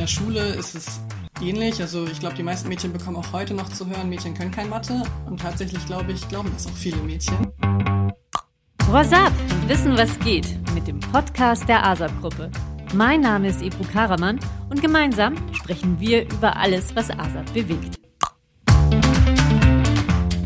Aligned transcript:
der 0.00 0.06
Schule 0.06 0.40
ist 0.54 0.74
es 0.74 0.98
ähnlich. 1.42 1.80
Also 1.82 2.06
ich 2.06 2.20
glaube, 2.20 2.34
die 2.34 2.42
meisten 2.42 2.68
Mädchen 2.70 2.90
bekommen 2.90 3.18
auch 3.18 3.32
heute 3.32 3.52
noch 3.52 3.68
zu 3.68 3.86
hören, 3.86 4.08
Mädchen 4.08 4.32
können 4.32 4.50
kein 4.50 4.70
Mathe. 4.70 5.02
Und 5.26 5.40
tatsächlich 5.40 5.84
glaube 5.84 6.12
ich, 6.12 6.26
glauben 6.28 6.50
das 6.54 6.66
auch 6.66 6.72
viele 6.72 6.96
Mädchen. 6.98 7.36
What's 8.90 9.12
up? 9.12 9.32
Wissen, 9.66 9.96
was 9.98 10.18
geht 10.20 10.56
mit 10.74 10.88
dem 10.88 11.00
Podcast 11.00 11.68
der 11.68 11.86
ASAP-Gruppe. 11.86 12.50
Mein 12.94 13.20
Name 13.20 13.48
ist 13.48 13.60
Ebru 13.60 13.84
Karaman 13.92 14.40
und 14.70 14.80
gemeinsam 14.80 15.36
sprechen 15.52 16.00
wir 16.00 16.22
über 16.22 16.56
alles, 16.56 16.96
was 16.96 17.10
ASAP 17.10 17.52
bewegt. 17.52 17.96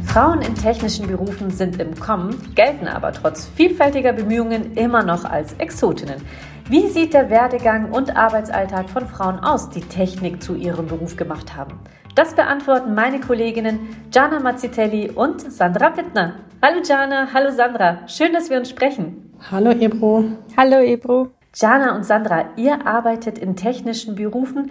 Frauen 0.07 0.43
in 0.43 0.55
technischen 0.57 1.07
Berufen 1.07 1.51
sind 1.51 1.81
im 1.81 1.99
Kommen, 1.99 2.55
gelten 2.55 2.89
aber 2.89 3.13
trotz 3.13 3.47
vielfältiger 3.57 4.13
Bemühungen 4.13 4.75
immer 4.75 5.05
noch 5.05 5.25
als 5.25 5.55
Exotinnen. 5.55 6.21
Wie 6.67 6.89
sieht 6.89 7.13
der 7.13 7.29
Werdegang 7.29 7.93
und 7.93 8.17
Arbeitsalltag 8.17 8.89
von 8.89 9.07
Frauen 9.07 9.39
aus, 9.39 9.69
die 9.69 9.83
Technik 9.83 10.43
zu 10.43 10.55
ihrem 10.55 10.87
Beruf 10.87 11.15
gemacht 11.15 11.55
haben? 11.55 11.79
Das 12.15 12.35
beantworten 12.35 12.95
meine 12.95 13.21
Kolleginnen 13.21 13.95
Jana 14.11 14.41
Mazzitelli 14.41 15.11
und 15.11 15.53
Sandra 15.53 15.95
Wittner. 15.95 16.37
Hallo 16.63 16.81
Jana, 16.83 17.29
hallo 17.35 17.51
Sandra, 17.51 18.09
schön, 18.09 18.33
dass 18.33 18.49
wir 18.49 18.57
uns 18.57 18.71
sprechen. 18.71 19.35
Hallo 19.51 19.73
Ebro. 19.73 20.25
Hallo 20.57 20.81
Ebro. 20.81 21.33
Jana 21.55 21.95
und 21.95 22.07
Sandra, 22.07 22.47
ihr 22.57 22.87
arbeitet 22.87 23.37
in 23.37 23.57
technischen 23.57 24.15
Berufen, 24.15 24.71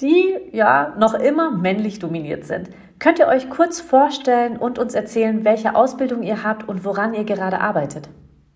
die 0.00 0.34
ja 0.50 0.96
noch 0.98 1.14
immer 1.14 1.52
männlich 1.52 2.00
dominiert 2.00 2.46
sind. 2.46 2.68
Könnt 2.98 3.20
ihr 3.20 3.28
euch 3.28 3.48
kurz 3.48 3.80
vorstellen 3.80 4.56
und 4.56 4.80
uns 4.80 4.92
erzählen, 4.92 5.44
welche 5.44 5.76
Ausbildung 5.76 6.24
ihr 6.24 6.42
habt 6.42 6.68
und 6.68 6.84
woran 6.84 7.14
ihr 7.14 7.22
gerade 7.22 7.60
arbeitet? 7.60 8.08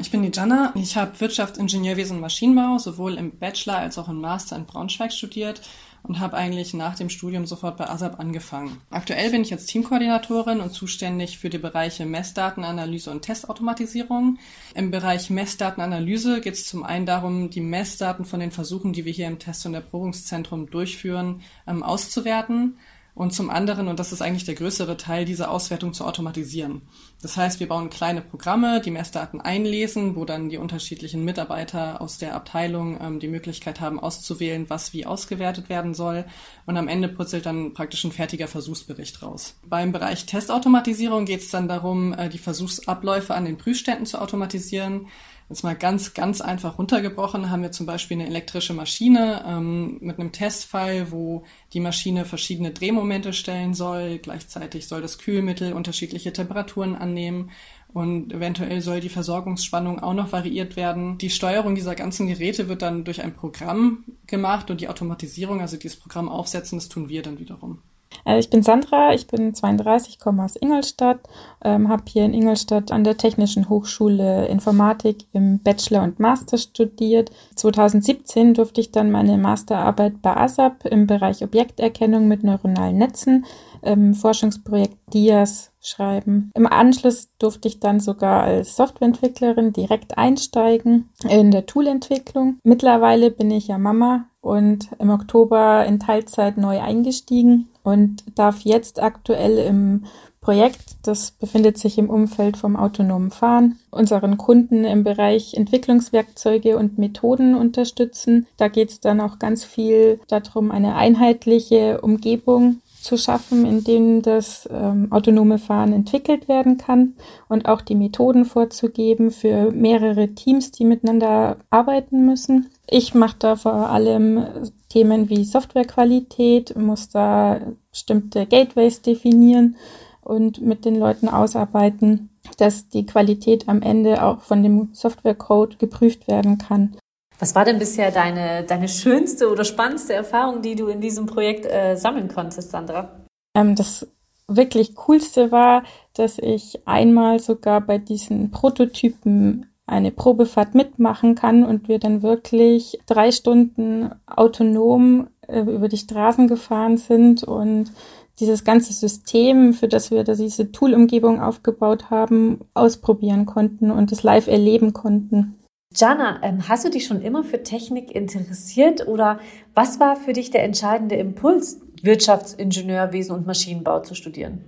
Ich 0.02 0.10
bin 0.10 0.24
die 0.24 0.32
Jana. 0.34 0.72
Ich 0.74 0.96
habe 0.96 1.20
Wirtschaftsingenieurwesen 1.20 2.16
und 2.16 2.22
Maschinenbau 2.22 2.78
sowohl 2.78 3.14
im 3.14 3.38
Bachelor 3.38 3.76
als 3.76 3.98
auch 3.98 4.08
im 4.08 4.20
Master 4.20 4.56
in 4.56 4.66
Braunschweig 4.66 5.12
studiert 5.12 5.62
und 6.02 6.18
habe 6.18 6.36
eigentlich 6.36 6.74
nach 6.74 6.96
dem 6.96 7.08
Studium 7.08 7.46
sofort 7.46 7.76
bei 7.76 7.88
ASAP 7.88 8.18
angefangen. 8.18 8.80
Aktuell 8.90 9.30
bin 9.30 9.42
ich 9.42 9.50
jetzt 9.50 9.66
Teamkoordinatorin 9.66 10.58
und 10.58 10.72
zuständig 10.72 11.38
für 11.38 11.50
die 11.50 11.58
Bereiche 11.58 12.04
Messdatenanalyse 12.04 13.12
und 13.12 13.22
Testautomatisierung. 13.22 14.38
Im 14.74 14.90
Bereich 14.90 15.30
Messdatenanalyse 15.30 16.40
geht 16.40 16.54
es 16.54 16.66
zum 16.66 16.82
einen 16.82 17.06
darum, 17.06 17.50
die 17.50 17.60
Messdaten 17.60 18.24
von 18.24 18.40
den 18.40 18.50
Versuchen, 18.50 18.92
die 18.92 19.04
wir 19.04 19.12
hier 19.12 19.28
im 19.28 19.38
Test- 19.38 19.66
und 19.66 19.74
Erprobungszentrum 19.74 20.68
durchführen, 20.68 21.42
ähm, 21.68 21.84
auszuwerten 21.84 22.76
und 23.14 23.34
zum 23.34 23.50
anderen, 23.50 23.88
und 23.88 24.00
das 24.00 24.10
ist 24.10 24.22
eigentlich 24.22 24.46
der 24.46 24.54
größere 24.54 24.96
Teil, 24.96 25.26
diese 25.26 25.50
Auswertung 25.50 25.92
zu 25.92 26.06
automatisieren. 26.06 26.80
Das 27.20 27.36
heißt, 27.36 27.60
wir 27.60 27.68
bauen 27.68 27.90
kleine 27.90 28.22
Programme, 28.22 28.80
die 28.80 28.90
Messdaten 28.90 29.38
einlesen, 29.38 30.16
wo 30.16 30.24
dann 30.24 30.48
die 30.48 30.56
unterschiedlichen 30.56 31.22
Mitarbeiter 31.22 32.00
aus 32.00 32.16
der 32.16 32.34
Abteilung 32.34 32.98
ähm, 33.02 33.20
die 33.20 33.28
Möglichkeit 33.28 33.80
haben, 33.80 34.00
auszuwählen, 34.00 34.70
was 34.70 34.94
wie 34.94 35.04
ausgewertet 35.04 35.68
werden 35.68 35.92
soll. 35.92 36.24
Und 36.64 36.78
am 36.78 36.88
Ende 36.88 37.08
putzelt 37.08 37.44
dann 37.44 37.74
praktisch 37.74 38.02
ein 38.04 38.12
fertiger 38.12 38.48
Versuchsbericht 38.48 39.22
raus. 39.22 39.58
Beim 39.66 39.92
Bereich 39.92 40.24
Testautomatisierung 40.24 41.26
geht 41.26 41.40
es 41.40 41.50
dann 41.50 41.68
darum, 41.68 42.14
äh, 42.14 42.30
die 42.30 42.38
Versuchsabläufe 42.38 43.34
an 43.34 43.44
den 43.44 43.58
Prüfständen 43.58 44.06
zu 44.06 44.22
automatisieren. 44.22 45.08
Jetzt 45.52 45.64
mal 45.64 45.76
ganz, 45.76 46.14
ganz 46.14 46.40
einfach 46.40 46.78
runtergebrochen 46.78 47.50
haben 47.50 47.60
wir 47.60 47.72
zum 47.72 47.84
Beispiel 47.84 48.18
eine 48.18 48.26
elektrische 48.26 48.72
Maschine 48.72 49.44
ähm, 49.46 49.98
mit 50.00 50.18
einem 50.18 50.32
Testfall, 50.32 51.12
wo 51.12 51.44
die 51.74 51.80
Maschine 51.80 52.24
verschiedene 52.24 52.70
Drehmomente 52.70 53.34
stellen 53.34 53.74
soll. 53.74 54.16
Gleichzeitig 54.16 54.88
soll 54.88 55.02
das 55.02 55.18
Kühlmittel 55.18 55.74
unterschiedliche 55.74 56.32
Temperaturen 56.32 56.94
annehmen 56.94 57.50
und 57.92 58.32
eventuell 58.32 58.80
soll 58.80 59.00
die 59.00 59.10
Versorgungsspannung 59.10 59.98
auch 59.98 60.14
noch 60.14 60.32
variiert 60.32 60.76
werden. 60.76 61.18
Die 61.18 61.28
Steuerung 61.28 61.74
dieser 61.74 61.96
ganzen 61.96 62.28
Geräte 62.28 62.70
wird 62.70 62.80
dann 62.80 63.04
durch 63.04 63.22
ein 63.22 63.34
Programm 63.34 64.04
gemacht 64.26 64.70
und 64.70 64.80
die 64.80 64.88
Automatisierung, 64.88 65.60
also 65.60 65.76
dieses 65.76 66.00
Programm 66.00 66.30
aufsetzen, 66.30 66.78
das 66.78 66.88
tun 66.88 67.10
wir 67.10 67.20
dann 67.20 67.38
wiederum. 67.38 67.82
Äh, 68.24 68.38
ich 68.38 68.50
bin 68.50 68.62
Sandra, 68.62 69.14
ich 69.14 69.26
bin 69.26 69.54
32, 69.54 70.18
komme 70.18 70.44
aus 70.44 70.56
Ingolstadt, 70.56 71.20
ähm, 71.64 71.88
habe 71.88 72.04
hier 72.08 72.24
in 72.24 72.34
Ingolstadt 72.34 72.92
an 72.92 73.04
der 73.04 73.16
Technischen 73.16 73.68
Hochschule 73.68 74.46
Informatik 74.46 75.26
im 75.32 75.58
Bachelor 75.58 76.02
und 76.02 76.20
Master 76.20 76.58
studiert. 76.58 77.30
2017 77.56 78.54
durfte 78.54 78.80
ich 78.80 78.92
dann 78.92 79.10
meine 79.10 79.38
Masterarbeit 79.38 80.22
bei 80.22 80.36
ASAP 80.36 80.86
im 80.86 81.06
Bereich 81.06 81.42
Objekterkennung 81.42 82.28
mit 82.28 82.44
neuronalen 82.44 82.98
Netzen, 82.98 83.44
ähm, 83.82 84.14
Forschungsprojekt 84.14 84.96
DIAS 85.12 85.72
schreiben. 85.80 86.52
Im 86.54 86.66
Anschluss 86.66 87.28
durfte 87.38 87.68
ich 87.68 87.80
dann 87.80 87.98
sogar 87.98 88.44
als 88.44 88.76
Softwareentwicklerin 88.76 89.72
direkt 89.72 90.16
einsteigen 90.16 91.10
in 91.28 91.50
der 91.50 91.66
Toolentwicklung. 91.66 92.58
Mittlerweile 92.62 93.30
bin 93.30 93.50
ich 93.50 93.68
ja 93.68 93.78
Mama 93.78 94.26
und 94.40 94.88
im 94.98 95.10
Oktober 95.10 95.84
in 95.84 95.98
Teilzeit 95.98 96.56
neu 96.56 96.80
eingestiegen 96.80 97.68
und 97.82 98.24
darf 98.34 98.60
jetzt 98.60 99.02
aktuell 99.02 99.58
im 99.58 100.04
Projekt, 100.40 100.96
das 101.04 101.30
befindet 101.30 101.78
sich 101.78 101.98
im 101.98 102.10
Umfeld 102.10 102.56
vom 102.56 102.76
autonomen 102.76 103.30
Fahren, 103.30 103.78
unseren 103.92 104.38
Kunden 104.38 104.84
im 104.84 105.04
Bereich 105.04 105.54
Entwicklungswerkzeuge 105.54 106.76
und 106.76 106.98
Methoden 106.98 107.54
unterstützen. 107.54 108.48
Da 108.56 108.66
geht 108.66 108.90
es 108.90 109.00
dann 109.00 109.20
auch 109.20 109.38
ganz 109.38 109.64
viel 109.64 110.18
darum, 110.26 110.72
eine 110.72 110.96
einheitliche 110.96 112.00
Umgebung 112.00 112.80
zu 113.02 113.16
schaffen, 113.16 113.66
in 113.66 113.84
denen 113.84 114.22
das 114.22 114.68
ähm, 114.72 115.08
autonome 115.10 115.58
Fahren 115.58 115.92
entwickelt 115.92 116.48
werden 116.48 116.78
kann 116.78 117.14
und 117.48 117.66
auch 117.66 117.80
die 117.80 117.94
Methoden 117.94 118.44
vorzugeben 118.44 119.30
für 119.30 119.70
mehrere 119.72 120.28
Teams, 120.28 120.70
die 120.70 120.84
miteinander 120.84 121.56
arbeiten 121.70 122.24
müssen. 122.24 122.70
Ich 122.88 123.14
mache 123.14 123.36
da 123.38 123.56
vor 123.56 123.72
allem 123.72 124.46
Themen 124.88 125.28
wie 125.28 125.44
Softwarequalität, 125.44 126.76
muss 126.76 127.08
da 127.08 127.60
bestimmte 127.90 128.46
Gateways 128.46 129.02
definieren 129.02 129.76
und 130.22 130.60
mit 130.60 130.84
den 130.84 130.96
Leuten 130.96 131.28
ausarbeiten, 131.28 132.30
dass 132.58 132.88
die 132.88 133.06
Qualität 133.06 133.68
am 133.68 133.82
Ende 133.82 134.22
auch 134.22 134.40
von 134.40 134.62
dem 134.62 134.90
Softwarecode 134.92 135.78
geprüft 135.78 136.28
werden 136.28 136.58
kann. 136.58 136.96
Was 137.42 137.56
war 137.56 137.64
denn 137.64 137.80
bisher 137.80 138.12
deine, 138.12 138.62
deine 138.62 138.86
schönste 138.86 139.50
oder 139.50 139.64
spannendste 139.64 140.14
Erfahrung, 140.14 140.62
die 140.62 140.76
du 140.76 140.86
in 140.86 141.00
diesem 141.00 141.26
Projekt 141.26 141.66
äh, 141.66 141.96
sammeln 141.96 142.28
konntest, 142.28 142.70
Sandra? 142.70 143.18
Ähm, 143.56 143.74
das 143.74 144.06
wirklich 144.46 144.94
coolste 144.94 145.50
war, 145.50 145.82
dass 146.14 146.38
ich 146.38 146.86
einmal 146.86 147.40
sogar 147.40 147.80
bei 147.80 147.98
diesen 147.98 148.52
Prototypen 148.52 149.66
eine 149.86 150.12
Probefahrt 150.12 150.76
mitmachen 150.76 151.34
kann 151.34 151.64
und 151.64 151.88
wir 151.88 151.98
dann 151.98 152.22
wirklich 152.22 153.00
drei 153.06 153.32
Stunden 153.32 154.12
autonom 154.26 155.26
äh, 155.48 155.62
über 155.62 155.88
die 155.88 155.96
Straßen 155.96 156.46
gefahren 156.46 156.96
sind 156.96 157.42
und 157.42 157.90
dieses 158.38 158.62
ganze 158.62 158.92
System, 158.92 159.72
für 159.72 159.88
das 159.88 160.12
wir 160.12 160.22
da 160.22 160.36
diese 160.36 160.70
Tool-Umgebung 160.70 161.40
aufgebaut 161.40 162.08
haben, 162.08 162.60
ausprobieren 162.72 163.46
konnten 163.46 163.90
und 163.90 164.12
es 164.12 164.22
live 164.22 164.46
erleben 164.46 164.92
konnten. 164.92 165.56
Jana, 165.94 166.40
ähm, 166.42 166.68
hast 166.68 166.84
du 166.84 166.90
dich 166.90 167.06
schon 167.06 167.22
immer 167.22 167.44
für 167.44 167.62
Technik 167.62 168.14
interessiert 168.14 169.06
oder 169.06 169.40
was 169.74 170.00
war 170.00 170.16
für 170.16 170.32
dich 170.32 170.50
der 170.50 170.64
entscheidende 170.64 171.16
Impuls, 171.16 171.80
Wirtschaftsingenieurwesen 172.02 173.34
und 173.34 173.46
Maschinenbau 173.46 174.00
zu 174.00 174.14
studieren? 174.14 174.64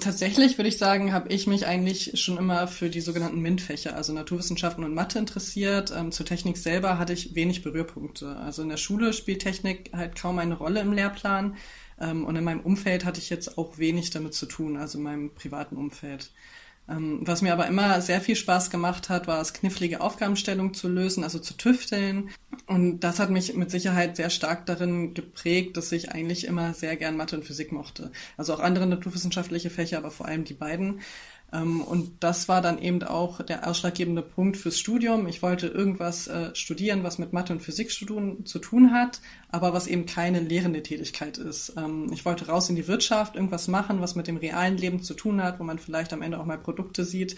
Tatsächlich 0.00 0.58
würde 0.58 0.68
ich 0.68 0.78
sagen, 0.78 1.12
habe 1.12 1.28
ich 1.28 1.46
mich 1.46 1.66
eigentlich 1.66 2.20
schon 2.20 2.36
immer 2.36 2.66
für 2.66 2.90
die 2.90 3.00
sogenannten 3.00 3.40
MINT-Fächer, 3.40 3.94
also 3.94 4.12
Naturwissenschaften 4.12 4.82
und 4.82 4.92
Mathe 4.92 5.20
interessiert. 5.20 5.92
Ähm, 5.96 6.10
zur 6.10 6.26
Technik 6.26 6.56
selber 6.56 6.98
hatte 6.98 7.12
ich 7.12 7.34
wenig 7.36 7.62
Berührpunkte. 7.62 8.36
Also 8.36 8.62
in 8.62 8.70
der 8.70 8.76
Schule 8.76 9.12
spielt 9.12 9.42
Technik 9.42 9.90
halt 9.92 10.16
kaum 10.16 10.38
eine 10.40 10.54
Rolle 10.54 10.80
im 10.80 10.92
Lehrplan. 10.92 11.56
Ähm, 12.00 12.24
und 12.24 12.34
in 12.34 12.42
meinem 12.42 12.60
Umfeld 12.60 13.04
hatte 13.04 13.20
ich 13.20 13.30
jetzt 13.30 13.56
auch 13.56 13.78
wenig 13.78 14.10
damit 14.10 14.34
zu 14.34 14.46
tun, 14.46 14.76
also 14.76 14.98
in 14.98 15.04
meinem 15.04 15.34
privaten 15.34 15.76
Umfeld. 15.76 16.32
Ähm, 16.88 17.20
was 17.22 17.40
mir 17.40 17.52
aber 17.52 17.66
immer 17.66 18.00
sehr 18.00 18.20
viel 18.20 18.36
Spaß 18.36 18.70
gemacht 18.70 19.08
hat, 19.08 19.26
war 19.26 19.40
es, 19.40 19.54
knifflige 19.54 20.00
Aufgabenstellungen 20.00 20.74
zu 20.74 20.88
lösen, 20.88 21.24
also 21.24 21.38
zu 21.38 21.54
tüfteln. 21.54 22.30
Und 22.66 23.00
das 23.00 23.18
hat 23.18 23.30
mich 23.30 23.54
mit 23.54 23.70
Sicherheit 23.70 24.16
sehr 24.16 24.30
stark 24.30 24.66
darin 24.66 25.14
geprägt, 25.14 25.76
dass 25.76 25.92
ich 25.92 26.12
eigentlich 26.12 26.46
immer 26.46 26.74
sehr 26.74 26.96
gern 26.96 27.16
Mathe 27.16 27.36
und 27.36 27.44
Physik 27.44 27.72
mochte. 27.72 28.12
Also 28.36 28.54
auch 28.54 28.60
andere 28.60 28.86
naturwissenschaftliche 28.86 29.70
Fächer, 29.70 29.98
aber 29.98 30.10
vor 30.10 30.26
allem 30.26 30.44
die 30.44 30.54
beiden. 30.54 31.00
Ähm, 31.52 31.80
und 31.80 32.22
das 32.22 32.48
war 32.48 32.60
dann 32.60 32.78
eben 32.78 33.02
auch 33.02 33.42
der 33.42 33.68
ausschlaggebende 33.68 34.22
Punkt 34.22 34.56
fürs 34.56 34.78
Studium. 34.78 35.26
Ich 35.26 35.42
wollte 35.42 35.68
irgendwas 35.68 36.26
äh, 36.28 36.54
studieren, 36.54 37.04
was 37.04 37.18
mit 37.18 37.32
Mathe 37.32 37.52
und 37.52 37.60
Physik 37.60 37.90
zu 37.90 38.58
tun 38.58 38.92
hat, 38.92 39.20
aber 39.50 39.72
was 39.72 39.86
eben 39.86 40.06
keine 40.06 40.40
lehrende 40.40 40.82
Tätigkeit 40.82 41.38
ist. 41.38 41.74
Ähm, 41.76 42.10
ich 42.12 42.24
wollte 42.24 42.46
raus 42.46 42.68
in 42.68 42.76
die 42.76 42.88
Wirtschaft, 42.88 43.36
irgendwas 43.36 43.68
machen, 43.68 44.00
was 44.00 44.14
mit 44.14 44.26
dem 44.26 44.36
realen 44.36 44.76
Leben 44.76 45.02
zu 45.02 45.14
tun 45.14 45.42
hat, 45.42 45.60
wo 45.60 45.64
man 45.64 45.78
vielleicht 45.78 46.12
am 46.12 46.22
Ende 46.22 46.40
auch 46.40 46.46
mal 46.46 46.58
Produkte 46.58 47.04
sieht. 47.04 47.36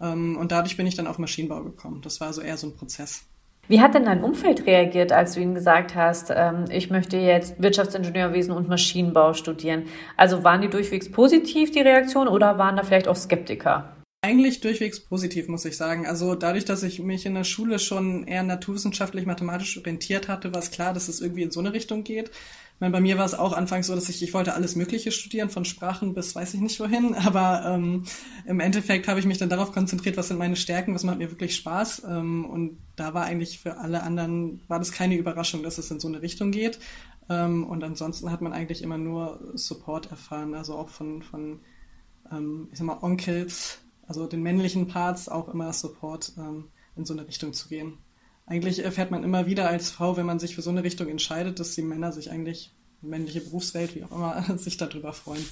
Ähm, 0.00 0.36
und 0.36 0.52
dadurch 0.52 0.76
bin 0.76 0.86
ich 0.86 0.96
dann 0.96 1.06
auf 1.06 1.18
Maschinenbau 1.18 1.62
gekommen. 1.62 2.02
Das 2.02 2.20
war 2.20 2.32
so 2.32 2.40
eher 2.40 2.56
so 2.56 2.66
ein 2.66 2.74
Prozess. 2.74 3.24
Wie 3.68 3.80
hat 3.80 3.94
denn 3.94 4.04
dein 4.04 4.24
Umfeld 4.24 4.66
reagiert, 4.66 5.12
als 5.12 5.34
du 5.34 5.40
ihnen 5.40 5.54
gesagt 5.54 5.94
hast, 5.94 6.32
ähm, 6.34 6.64
ich 6.70 6.90
möchte 6.90 7.16
jetzt 7.16 7.62
Wirtschaftsingenieurwesen 7.62 8.52
und 8.52 8.68
Maschinenbau 8.68 9.34
studieren? 9.34 9.84
Also 10.16 10.42
waren 10.42 10.62
die 10.62 10.68
durchwegs 10.68 11.10
positiv, 11.10 11.70
die 11.70 11.80
Reaktion, 11.80 12.26
oder 12.26 12.58
waren 12.58 12.76
da 12.76 12.82
vielleicht 12.82 13.06
auch 13.06 13.16
Skeptiker? 13.16 13.96
Eigentlich 14.24 14.60
durchwegs 14.60 15.00
positiv, 15.00 15.48
muss 15.48 15.64
ich 15.64 15.76
sagen. 15.76 16.06
Also 16.06 16.34
dadurch, 16.36 16.64
dass 16.64 16.84
ich 16.84 17.00
mich 17.00 17.26
in 17.26 17.34
der 17.34 17.42
Schule 17.42 17.78
schon 17.78 18.24
eher 18.24 18.44
naturwissenschaftlich, 18.44 19.26
mathematisch 19.26 19.76
orientiert 19.78 20.28
hatte, 20.28 20.52
war 20.52 20.60
es 20.60 20.70
klar, 20.70 20.92
dass 20.92 21.08
es 21.08 21.20
irgendwie 21.20 21.42
in 21.42 21.50
so 21.50 21.58
eine 21.58 21.72
Richtung 21.72 22.04
geht. 22.04 22.28
Ich 22.28 22.80
meine, 22.80 22.92
bei 22.92 23.00
mir 23.00 23.18
war 23.18 23.24
es 23.24 23.34
auch 23.34 23.52
anfangs 23.52 23.88
so, 23.88 23.94
dass 23.96 24.08
ich, 24.08 24.22
ich 24.22 24.32
wollte 24.32 24.54
alles 24.54 24.76
Mögliche 24.76 25.10
studieren, 25.12 25.50
von 25.50 25.64
Sprachen 25.64 26.14
bis 26.14 26.34
weiß 26.34 26.54
ich 26.54 26.60
nicht 26.60 26.78
wohin. 26.78 27.14
Aber 27.26 27.64
ähm, 27.66 28.04
im 28.46 28.60
Endeffekt 28.60 29.08
habe 29.08 29.18
ich 29.18 29.26
mich 29.26 29.38
dann 29.38 29.48
darauf 29.48 29.72
konzentriert, 29.72 30.16
was 30.16 30.28
sind 30.28 30.38
meine 30.38 30.56
Stärken, 30.56 30.94
was 30.94 31.02
macht 31.02 31.18
mir 31.18 31.30
wirklich 31.30 31.56
Spaß. 31.56 32.04
Ähm, 32.08 32.44
und 32.44 32.78
da 33.02 33.14
war 33.14 33.24
eigentlich 33.24 33.58
für 33.58 33.78
alle 33.78 34.04
anderen, 34.04 34.60
war 34.68 34.78
das 34.78 34.92
keine 34.92 35.16
Überraschung, 35.16 35.64
dass 35.64 35.76
es 35.76 35.90
in 35.90 35.98
so 35.98 36.06
eine 36.06 36.22
Richtung 36.22 36.52
geht. 36.52 36.78
Ähm, 37.28 37.66
und 37.66 37.82
ansonsten 37.82 38.30
hat 38.30 38.42
man 38.42 38.52
eigentlich 38.52 38.80
immer 38.80 38.96
nur 38.96 39.40
Support 39.54 40.12
erfahren, 40.12 40.54
also 40.54 40.76
auch 40.76 40.88
von, 40.88 41.20
von 41.22 41.58
ähm, 42.30 42.68
ich 42.70 42.78
sag 42.78 42.86
mal, 42.86 42.98
Onkels, 43.02 43.78
also 44.06 44.28
den 44.28 44.42
männlichen 44.42 44.86
Parts 44.86 45.28
auch 45.28 45.48
immer 45.48 45.72
Support 45.72 46.34
ähm, 46.38 46.68
in 46.94 47.04
so 47.04 47.12
eine 47.12 47.26
Richtung 47.26 47.52
zu 47.52 47.68
gehen. 47.68 47.98
Eigentlich 48.46 48.84
erfährt 48.84 49.10
man 49.10 49.24
immer 49.24 49.46
wieder 49.46 49.68
als 49.68 49.90
Frau, 49.90 50.16
wenn 50.16 50.26
man 50.26 50.38
sich 50.38 50.54
für 50.54 50.62
so 50.62 50.70
eine 50.70 50.84
Richtung 50.84 51.08
entscheidet, 51.08 51.58
dass 51.58 51.74
die 51.74 51.82
Männer 51.82 52.12
sich 52.12 52.30
eigentlich, 52.30 52.72
männliche 53.00 53.40
Berufswelt, 53.40 53.96
wie 53.96 54.04
auch 54.04 54.12
immer, 54.12 54.44
sich 54.58 54.76
darüber 54.76 55.12
freuen. 55.12 55.44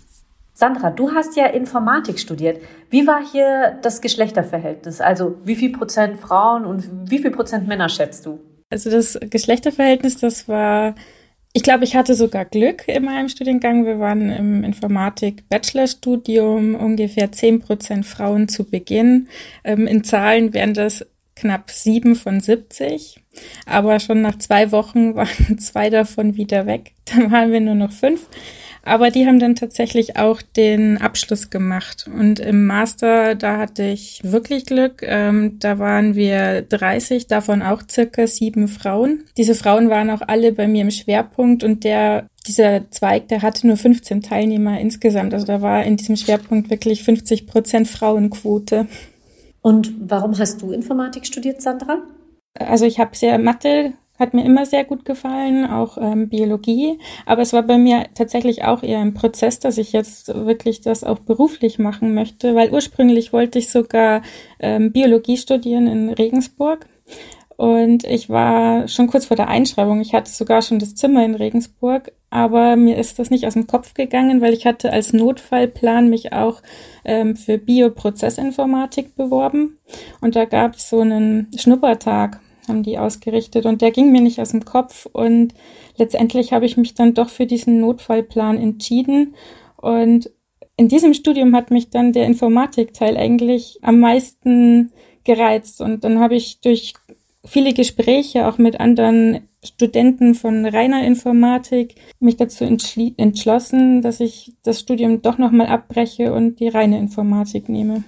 Sandra, 0.61 0.91
du 0.91 1.15
hast 1.15 1.37
ja 1.37 1.47
Informatik 1.47 2.19
studiert. 2.19 2.61
Wie 2.91 3.07
war 3.07 3.23
hier 3.33 3.79
das 3.81 4.03
Geschlechterverhältnis? 4.03 5.01
Also 5.01 5.39
wie 5.43 5.57
viel 5.57 5.73
Prozent 5.73 6.21
Frauen 6.21 6.67
und 6.67 7.11
wie 7.11 7.19
viel 7.19 7.31
Prozent 7.31 7.67
Männer 7.67 7.89
schätzt 7.89 8.27
du? 8.27 8.41
Also 8.69 8.91
das 8.91 9.19
Geschlechterverhältnis, 9.23 10.19
das 10.19 10.49
war 10.49 10.95
ich 11.55 11.63
glaube, 11.63 11.85
ich 11.85 11.97
hatte 11.97 12.15
sogar 12.15 12.45
Glück 12.45 12.87
in 12.87 13.07
meinem 13.07 13.31
Studiengang. 13.31 13.87
Wir 13.87 13.99
waren 13.99 14.31
im 14.31 14.63
Informatik-Bachelorstudium 14.63 16.75
ungefähr 16.75 17.33
zehn 17.33 17.61
Prozent 17.61 18.05
Frauen 18.05 18.47
zu 18.47 18.65
Beginn. 18.65 19.29
Ähm, 19.65 19.87
in 19.87 20.05
Zahlen 20.05 20.53
wären 20.53 20.75
das 20.75 21.07
knapp 21.37 21.71
sieben 21.71 22.17
von 22.17 22.39
70. 22.39 23.20
Aber 23.67 24.01
schon 24.01 24.23
nach 24.23 24.39
zwei 24.39 24.73
Wochen 24.73 25.15
waren 25.15 25.59
zwei 25.59 25.91
davon 25.91 26.37
wieder 26.37 26.67
weg. 26.67 26.93
Dann 27.05 27.31
waren 27.31 27.53
wir 27.53 27.61
nur 27.61 27.75
noch 27.75 27.93
fünf. 27.93 28.29
Aber 28.83 29.11
die 29.11 29.27
haben 29.27 29.39
dann 29.39 29.57
tatsächlich 29.57 30.17
auch 30.17 30.41
den 30.41 30.99
Abschluss 30.99 31.51
gemacht. 31.51 32.09
Und 32.13 32.41
im 32.41 32.67
Master, 32.67 33.35
da 33.35 33.59
hatte 33.59 33.83
ich 33.85 34.21
wirklich 34.25 34.65
Glück. 34.65 35.03
Ähm, 35.03 35.59
da 35.59 35.79
waren 35.79 36.15
wir 36.15 36.63
30, 36.63 37.27
davon 37.27 37.63
auch 37.63 37.83
circa 37.89 38.27
sieben 38.27 38.69
Frauen. 38.69 39.25
Diese 39.37 39.55
Frauen 39.55 39.91
waren 39.91 40.09
auch 40.09 40.23
alle 40.27 40.53
bei 40.53 40.67
mir 40.67 40.83
im 40.83 40.91
Schwerpunkt 40.91 41.63
und 41.63 41.85
der 41.85 42.27
dieser 42.47 42.91
Zweig, 42.91 43.29
der 43.29 43.43
hatte 43.43 43.67
nur 43.67 43.77
15 43.77 44.23
Teilnehmer 44.23 44.81
insgesamt. 44.81 45.35
Also 45.35 45.45
da 45.45 45.61
war 45.61 45.85
in 45.85 45.99
diesem 45.99 46.17
Schwerpunkt 46.17 46.71
wirklich 46.71 47.03
50 47.03 47.47
Prozent 47.47 47.87
Frauenquote. 47.87 48.87
Und 49.61 49.93
warum 50.01 50.39
hast 50.39 50.63
du 50.63 50.73
Informatik 50.73 51.27
studiert, 51.27 51.61
Sandra? 51.61 51.99
Also 52.55 52.85
ich 52.85 52.99
habe 52.99 53.17
sehr 53.17 53.39
Mathe 53.39 53.95
hat 54.21 54.35
mir 54.35 54.45
immer 54.45 54.67
sehr 54.67 54.85
gut 54.85 55.07
gefallen, 55.07 55.65
auch 55.65 55.97
ähm, 55.99 56.29
Biologie. 56.29 56.99
Aber 57.25 57.41
es 57.41 57.55
war 57.55 57.63
bei 57.63 57.79
mir 57.79 58.05
tatsächlich 58.15 58.65
auch 58.65 58.83
eher 58.83 59.01
ein 59.01 59.15
Prozess, 59.15 59.59
dass 59.59 59.79
ich 59.79 59.93
jetzt 59.93 60.29
wirklich 60.29 60.83
das 60.83 61.03
auch 61.03 61.19
beruflich 61.21 61.79
machen 61.79 62.13
möchte, 62.15 62.55
weil 62.55 62.71
ursprünglich 62.71 63.33
wollte 63.33 63.59
ich 63.59 63.71
sogar 63.71 64.21
ähm, 64.61 64.93
Biologie 64.93 65.39
studieren 65.39 65.87
in 65.87 66.11
Regensburg. 66.11 66.87
Und 67.57 68.05
ich 68.05 68.29
war 68.29 68.89
schon 68.89 69.07
kurz 69.07 69.27
vor 69.27 69.37
der 69.37 69.49
Einschreibung. 69.49 70.01
Ich 70.01 70.13
hatte 70.13 70.31
sogar 70.31 70.61
schon 70.63 70.79
das 70.79 70.95
Zimmer 70.95 71.25
in 71.25 71.35
Regensburg, 71.35 72.13
aber 72.31 72.77
mir 72.77 72.97
ist 72.97 73.19
das 73.19 73.31
nicht 73.31 73.47
aus 73.47 73.55
dem 73.55 73.67
Kopf 73.67 73.95
gegangen, 73.95 74.41
weil 74.41 74.55
ich 74.55 74.65
hatte 74.65 74.93
als 74.93 75.13
Notfallplan 75.13 76.09
mich 76.09 76.33
auch 76.33 76.63
ähm, 77.05 77.37
für 77.37 77.59
Bioprozessinformatik 77.59 79.17
beworben. 79.17 79.79
Und 80.21 80.37
da 80.37 80.45
gab 80.45 80.75
es 80.77 80.89
so 80.89 81.01
einen 81.01 81.49
Schnuppertag 81.59 82.41
haben 82.71 82.83
die 82.83 82.99
ausgerichtet. 82.99 83.67
Und 83.67 83.83
der 83.83 83.91
ging 83.91 84.11
mir 84.11 84.23
nicht 84.23 84.41
aus 84.41 84.51
dem 84.51 84.65
Kopf. 84.65 85.07
Und 85.13 85.53
letztendlich 85.97 86.53
habe 86.53 86.65
ich 86.65 86.77
mich 86.79 86.95
dann 86.95 87.15
doch 87.15 87.29
für 87.29 87.47
diesen 87.47 87.81
Notfallplan 87.81 88.57
entschieden. 88.57 89.35
Und 89.77 90.31
in 90.77 90.89
diesem 90.89 91.13
Studium 91.13 91.55
hat 91.55 91.71
mich 91.71 91.91
dann 91.91 92.13
der 92.13 92.25
Informatikteil 92.25 93.19
eigentlich 93.19 93.79
am 93.83 94.01
meisten 94.01 94.93
gereizt. 95.25 95.83
Und 95.83 96.05
dann 96.05 96.21
habe 96.21 96.37
ich 96.37 96.61
durch 96.61 96.95
viele 97.45 97.75
Gespräche 97.75 98.49
auch 98.49 98.57
mit 98.57 98.81
anderen 98.81 99.49
Studenten 99.63 100.35
von 100.35 100.65
reiner 100.65 101.05
Informatik 101.05 101.97
mich 102.19 102.37
dazu 102.37 102.65
entschlossen, 102.65 104.01
dass 104.01 104.21
ich 104.21 104.55
das 104.63 104.81
Studium 104.81 105.21
doch 105.21 105.37
nochmal 105.37 105.67
abbreche 105.67 106.33
und 106.33 106.61
die 106.61 106.69
reine 106.69 106.99
Informatik 106.99 107.69
nehme. 107.69 108.05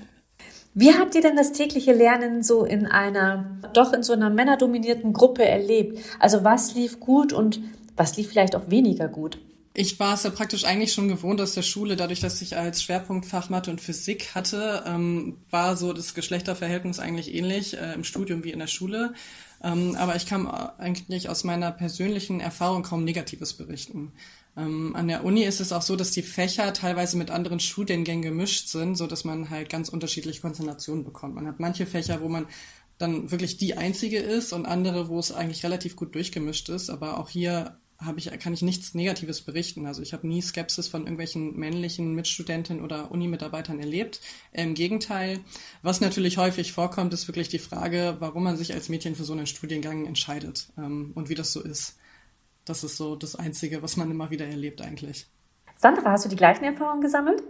Wie 0.75 0.95
habt 0.95 1.15
ihr 1.15 1.21
denn 1.21 1.37
das 1.37 1.53
tägliche 1.53 1.93
Lernen 1.93 2.43
so 2.43 2.65
in 2.65 2.87
einer, 2.87 3.59
doch 3.75 3.93
in 3.93 4.03
so 4.03 4.15
einer 4.15 4.31
männerdominierten 4.31 5.13
Gruppe 5.13 5.45
erlebt? 5.45 5.99
Also 6.19 6.45
was 6.45 6.75
lief 6.75 6.99
gut 6.99 7.35
und 7.35 7.61
was 7.95 8.17
lief 8.17 8.31
vielleicht 8.31 8.57
auch 8.57 8.71
weniger 8.71 9.09
gut? 9.09 9.39
Ich 9.75 9.99
war 9.99 10.15
es 10.15 10.23
ja 10.23 10.31
praktisch 10.31 10.65
eigentlich 10.65 10.93
schon 10.93 11.09
gewohnt 11.09 11.41
aus 11.41 11.55
der 11.55 11.63
Schule, 11.63 11.97
dadurch, 11.97 12.21
dass 12.21 12.43
ich 12.43 12.59
als 12.59 12.83
Schwerpunkt 12.83 13.27
Mathe 13.49 13.71
und 13.71 13.81
Physik 13.81 14.35
hatte, 14.35 14.83
ähm, 14.87 15.39
war 15.51 15.77
so 15.77 15.95
das 15.95 16.15
Geschlechterverhältnis 16.15 16.99
eigentlich 16.99 17.35
ähnlich 17.35 17.79
äh, 17.79 17.95
im 17.95 18.05
Studium 18.05 18.45
wie 18.45 18.51
in 18.51 18.59
der 18.59 18.67
Schule. 18.67 19.15
Ähm, 19.63 19.97
aber 19.97 20.17
ich 20.17 20.27
kam 20.27 20.49
eigentlich 20.49 21.29
aus 21.29 21.45
meiner 21.45 21.71
persönlichen 21.71 22.41
Erfahrung 22.41 22.83
kaum 22.83 23.05
Negatives 23.05 23.55
berichten. 23.55 24.13
Ähm, 24.57 24.95
an 24.97 25.09
der 25.09 25.25
Uni 25.25 25.45
ist 25.45 25.61
es 25.61 25.73
auch 25.73 25.83
so, 25.83 25.97
dass 25.97 26.11
die 26.11 26.23
Fächer 26.23 26.73
teilweise 26.73 27.17
mit 27.17 27.31
anderen 27.31 27.61
Studiengängen 27.61 28.23
gemischt 28.23 28.69
sind, 28.69 28.97
so 28.97 29.07
dass 29.07 29.25
man 29.25 29.51
halt 29.51 29.71
ganz 29.71 29.89
unterschiedliche 29.89 30.41
Konzentrationen 30.41 31.05
bekommt. 31.05 31.35
Man 31.35 31.47
hat 31.47 31.61
manche 31.61 31.87
Fächer, 31.87 32.21
wo 32.21 32.29
man 32.29 32.47
dann 32.99 33.31
wirklich 33.31 33.57
die 33.57 33.77
einzige 33.77 34.19
ist 34.19 34.53
und 34.53 34.67
andere, 34.67 35.09
wo 35.09 35.19
es 35.19 35.33
eigentlich 35.33 35.65
relativ 35.65 35.97
gut 35.97 36.15
durchgemischt 36.15 36.69
ist. 36.69 36.91
Aber 36.91 37.19
auch 37.19 37.29
hier 37.29 37.79
habe 38.05 38.19
ich, 38.19 38.31
kann 38.39 38.55
ich 38.55 38.63
nichts 38.63 38.95
Negatives 38.95 39.41
berichten. 39.41 39.87
Also 39.87 40.03
ich 40.03 40.13
habe 40.13 40.27
nie 40.27 40.43
Skepsis 40.43 40.89
von 40.89 41.03
irgendwelchen 41.03 41.57
männlichen 41.57 42.15
Mitstudentinnen 42.15 42.83
oder 42.83 43.11
Unimitarbeitern 43.11 43.79
erlebt. 43.79 44.21
Im 44.53 44.75
Gegenteil, 44.75 45.41
was 45.83 46.01
natürlich 46.01 46.39
häufig 46.39 46.73
vorkommt, 46.73 47.13
ist 47.15 47.29
wirklich 47.29 47.49
die 47.49 47.59
Frage, 47.59 48.17
warum 48.19 48.45
man 48.45 48.57
sich 48.57 48.73
als 48.73 48.89
Mädchen 48.89 49.15
für 49.15 49.25
so 49.25 49.33
einen 49.33 49.47
Studiengang 49.47 50.07
entscheidet 50.07 50.69
ähm, 50.79 51.13
und 51.15 51.29
wie 51.29 51.35
das 51.35 51.53
so 51.53 51.63
ist. 51.63 51.99
Das 52.65 52.85
ist 52.85 52.97
so 52.97 53.17
das 53.17 53.35
Einzige, 53.35 53.83
was 53.83 53.97
man 53.97 54.11
immer 54.11 54.31
wieder 54.31 54.47
erlebt 54.47 54.83
eigentlich. 54.83 55.27
Sandra, 55.77 56.13
hast 56.13 56.25
du 56.25 56.29
die 56.29 56.37
gleichen 56.37 56.65
Erfahrungen 56.65 57.01
gesammelt? 57.01 57.43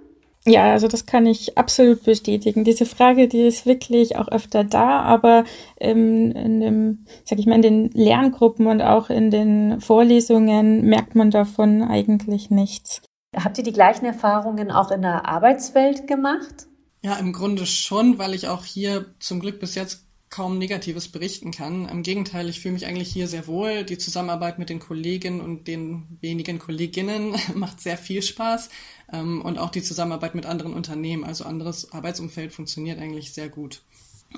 Ja, 0.44 0.72
also 0.72 0.88
das 0.88 1.06
kann 1.06 1.26
ich 1.26 1.56
absolut 1.56 2.02
bestätigen. 2.02 2.64
Diese 2.64 2.84
Frage, 2.84 3.28
die 3.28 3.42
ist 3.42 3.64
wirklich 3.64 4.16
auch 4.16 4.26
öfter 4.28 4.64
da, 4.64 5.00
aber 5.00 5.44
ähm, 5.78 6.32
in 6.32 6.60
dem, 6.60 7.06
sag 7.24 7.38
ich 7.38 7.46
mal, 7.46 7.54
in 7.54 7.62
den 7.62 7.90
Lerngruppen 7.90 8.66
und 8.66 8.82
auch 8.82 9.08
in 9.08 9.30
den 9.30 9.80
Vorlesungen 9.80 10.84
merkt 10.84 11.14
man 11.14 11.30
davon 11.30 11.82
eigentlich 11.82 12.50
nichts. 12.50 13.02
Habt 13.36 13.58
ihr 13.58 13.64
die 13.64 13.72
gleichen 13.72 14.04
Erfahrungen 14.04 14.72
auch 14.72 14.90
in 14.90 15.02
der 15.02 15.26
Arbeitswelt 15.26 16.08
gemacht? 16.08 16.66
Ja, 17.02 17.16
im 17.16 17.32
Grunde 17.32 17.64
schon, 17.64 18.18
weil 18.18 18.34
ich 18.34 18.48
auch 18.48 18.64
hier 18.64 19.06
zum 19.20 19.40
Glück 19.40 19.60
bis 19.60 19.74
jetzt 19.76 20.06
kaum 20.32 20.58
Negatives 20.58 21.08
berichten 21.08 21.50
kann. 21.50 21.88
Im 21.88 22.02
Gegenteil, 22.02 22.48
ich 22.48 22.60
fühle 22.60 22.74
mich 22.74 22.86
eigentlich 22.86 23.12
hier 23.12 23.28
sehr 23.28 23.46
wohl. 23.46 23.84
Die 23.84 23.98
Zusammenarbeit 23.98 24.58
mit 24.58 24.70
den 24.70 24.80
Kollegen 24.80 25.40
und 25.40 25.68
den 25.68 26.18
wenigen 26.20 26.58
Kolleginnen 26.58 27.36
macht 27.54 27.80
sehr 27.80 27.98
viel 27.98 28.22
Spaß. 28.22 28.70
Ähm, 29.12 29.42
und 29.42 29.58
auch 29.58 29.70
die 29.70 29.82
Zusammenarbeit 29.82 30.34
mit 30.34 30.46
anderen 30.46 30.74
Unternehmen, 30.74 31.24
also 31.24 31.44
anderes 31.44 31.92
Arbeitsumfeld 31.92 32.52
funktioniert 32.52 32.98
eigentlich 32.98 33.32
sehr 33.32 33.48
gut. 33.48 33.82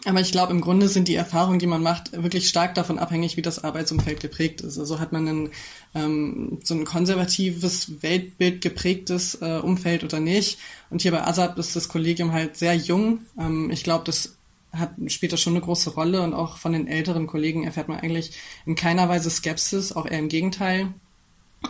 Aber 0.04 0.20
ich 0.20 0.32
glaube, 0.32 0.52
im 0.52 0.60
Grunde 0.60 0.88
sind 0.88 1.08
die 1.08 1.14
Erfahrungen, 1.14 1.58
die 1.58 1.66
man 1.66 1.82
macht, 1.82 2.12
wirklich 2.12 2.48
stark 2.48 2.74
davon 2.74 2.98
abhängig, 2.98 3.36
wie 3.36 3.42
das 3.42 3.62
Arbeitsumfeld 3.62 4.20
geprägt 4.20 4.60
ist. 4.60 4.78
Also 4.78 4.98
hat 4.98 5.12
man 5.12 5.28
ein, 5.28 5.50
ähm, 5.94 6.58
so 6.62 6.74
ein 6.74 6.84
konservatives, 6.84 8.02
Weltbild 8.02 8.60
geprägtes 8.60 9.36
äh, 9.40 9.60
Umfeld 9.62 10.04
oder 10.04 10.20
nicht. 10.20 10.58
Und 10.90 11.02
hier 11.02 11.12
bei 11.12 11.22
ASAP 11.22 11.58
ist 11.58 11.76
das 11.76 11.88
Kollegium 11.88 12.32
halt 12.32 12.56
sehr 12.56 12.74
jung. 12.74 13.20
Ähm, 13.38 13.70
ich 13.70 13.84
glaube, 13.84 14.04
das 14.04 14.36
hat, 14.72 14.90
spielt 15.06 15.32
das 15.32 15.40
schon 15.40 15.54
eine 15.54 15.64
große 15.64 15.90
Rolle 15.90 16.22
und 16.22 16.34
auch 16.34 16.58
von 16.58 16.72
den 16.72 16.88
älteren 16.88 17.26
Kollegen 17.26 17.64
erfährt 17.64 17.88
man 17.88 18.00
eigentlich 18.00 18.32
in 18.66 18.74
keiner 18.74 19.08
Weise 19.08 19.30
Skepsis, 19.30 19.92
auch 19.92 20.06
eher 20.06 20.18
im 20.18 20.28
Gegenteil. 20.28 20.92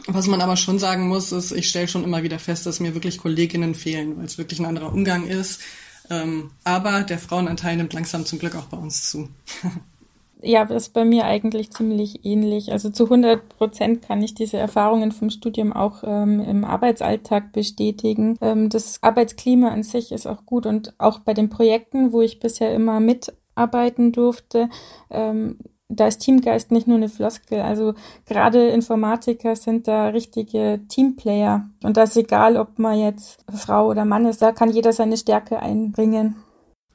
Was 0.06 0.26
man 0.26 0.40
aber 0.40 0.56
schon 0.56 0.78
sagen 0.78 1.08
muss, 1.08 1.32
ist, 1.32 1.52
ich 1.52 1.68
stelle 1.68 1.88
schon 1.88 2.04
immer 2.04 2.22
wieder 2.22 2.38
fest, 2.38 2.66
dass 2.66 2.80
mir 2.80 2.94
wirklich 2.94 3.18
Kolleginnen 3.18 3.74
fehlen, 3.74 4.16
weil 4.18 4.26
es 4.26 4.38
wirklich 4.38 4.60
ein 4.60 4.66
anderer 4.66 4.92
Umgang 4.92 5.26
ist. 5.26 5.60
Ähm, 6.10 6.50
aber 6.64 7.02
der 7.02 7.18
Frauenanteil 7.18 7.76
nimmt 7.76 7.92
langsam 7.94 8.26
zum 8.26 8.38
Glück 8.38 8.54
auch 8.56 8.66
bei 8.66 8.76
uns 8.76 9.10
zu. 9.10 9.28
Ja, 10.46 10.66
das 10.66 10.84
ist 10.84 10.92
bei 10.92 11.06
mir 11.06 11.24
eigentlich 11.24 11.70
ziemlich 11.70 12.26
ähnlich. 12.26 12.70
Also 12.70 12.90
zu 12.90 13.04
100 13.04 13.48
Prozent 13.48 14.02
kann 14.02 14.22
ich 14.22 14.34
diese 14.34 14.58
Erfahrungen 14.58 15.10
vom 15.10 15.30
Studium 15.30 15.72
auch 15.72 16.02
ähm, 16.04 16.38
im 16.40 16.66
Arbeitsalltag 16.66 17.52
bestätigen. 17.52 18.36
Ähm, 18.42 18.68
das 18.68 19.02
Arbeitsklima 19.02 19.68
an 19.70 19.82
sich 19.82 20.12
ist 20.12 20.26
auch 20.26 20.44
gut 20.44 20.66
und 20.66 20.92
auch 20.98 21.20
bei 21.20 21.32
den 21.32 21.48
Projekten, 21.48 22.12
wo 22.12 22.20
ich 22.20 22.40
bisher 22.40 22.74
immer 22.74 23.00
mitarbeiten 23.00 24.12
durfte, 24.12 24.68
ähm, 25.08 25.60
da 25.88 26.06
ist 26.06 26.18
Teamgeist 26.18 26.70
nicht 26.70 26.86
nur 26.86 26.96
eine 26.96 27.08
Floskel. 27.08 27.60
Also 27.60 27.94
gerade 28.26 28.68
Informatiker 28.68 29.56
sind 29.56 29.86
da 29.86 30.08
richtige 30.08 30.80
Teamplayer. 30.88 31.68
Und 31.82 31.96
das 31.96 32.10
ist 32.10 32.16
egal, 32.16 32.56
ob 32.56 32.78
man 32.78 32.98
jetzt 32.98 33.38
Frau 33.54 33.88
oder 33.88 34.04
Mann 34.04 34.26
ist, 34.26 34.42
da 34.42 34.52
kann 34.52 34.70
jeder 34.70 34.92
seine 34.92 35.16
Stärke 35.16 35.60
einbringen. 35.60 36.36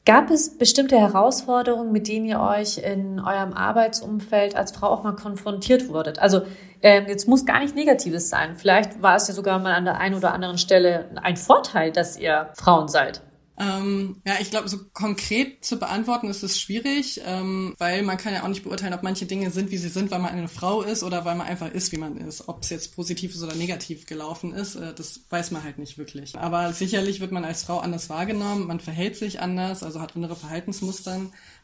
Gab 0.05 0.31
es 0.31 0.57
bestimmte 0.57 0.97
Herausforderungen, 0.97 1.91
mit 1.91 2.07
denen 2.07 2.25
ihr 2.25 2.39
euch 2.39 2.79
in 2.79 3.19
eurem 3.19 3.53
Arbeitsumfeld 3.53 4.55
als 4.55 4.71
Frau 4.71 4.87
auch 4.87 5.03
mal 5.03 5.15
konfrontiert 5.15 5.89
wurdet? 5.89 6.17
Also 6.17 6.41
ähm, 6.81 7.05
jetzt 7.07 7.27
muss 7.27 7.45
gar 7.45 7.59
nicht 7.59 7.75
Negatives 7.75 8.29
sein. 8.29 8.55
Vielleicht 8.55 9.03
war 9.03 9.17
es 9.17 9.27
ja 9.27 9.35
sogar 9.35 9.59
mal 9.59 9.73
an 9.73 9.85
der 9.85 9.99
einen 9.99 10.15
oder 10.15 10.33
anderen 10.33 10.57
Stelle 10.57 11.11
ein 11.21 11.37
Vorteil, 11.37 11.91
dass 11.91 12.17
ihr 12.17 12.49
Frauen 12.55 12.87
seid. 12.87 13.21
Ähm, 13.59 14.21
ja, 14.25 14.35
ich 14.39 14.51
glaube, 14.51 14.69
so 14.69 14.77
konkret 14.93 15.65
zu 15.65 15.77
beantworten 15.77 16.29
ist 16.29 16.43
es 16.43 16.59
schwierig, 16.59 17.19
ähm, 17.25 17.75
weil 17.77 18.03
man 18.03 18.17
kann 18.17 18.33
ja 18.33 18.43
auch 18.43 18.47
nicht 18.47 18.63
beurteilen, 18.63 18.93
ob 18.93 19.03
manche 19.03 19.25
Dinge 19.25 19.51
sind, 19.51 19.69
wie 19.69 19.77
sie 19.77 19.89
sind, 19.89 20.11
weil 20.11 20.19
man 20.19 20.31
eine 20.31 20.47
Frau 20.47 20.81
ist 20.81 21.03
oder 21.03 21.25
weil 21.25 21.35
man 21.35 21.45
einfach 21.45 21.69
ist, 21.69 21.91
wie 21.91 21.97
man 21.97 22.15
ist. 22.17 22.47
Ob 22.47 22.63
es 22.63 22.69
jetzt 22.69 22.95
positiv 22.95 23.35
ist 23.35 23.43
oder 23.43 23.55
negativ 23.55 24.05
gelaufen 24.05 24.53
ist, 24.53 24.75
äh, 24.75 24.93
das 24.93 25.21
weiß 25.29 25.51
man 25.51 25.63
halt 25.63 25.77
nicht 25.77 25.97
wirklich. 25.97 26.37
Aber 26.37 26.71
sicherlich 26.71 27.19
wird 27.19 27.33
man 27.33 27.43
als 27.43 27.63
Frau 27.63 27.79
anders 27.79 28.09
wahrgenommen, 28.09 28.65
man 28.65 28.79
verhält 28.79 29.17
sich 29.17 29.41
anders, 29.41 29.83
also 29.83 29.99
hat 29.99 30.15
andere 30.15 30.37
Verhaltensmuster. 30.37 31.19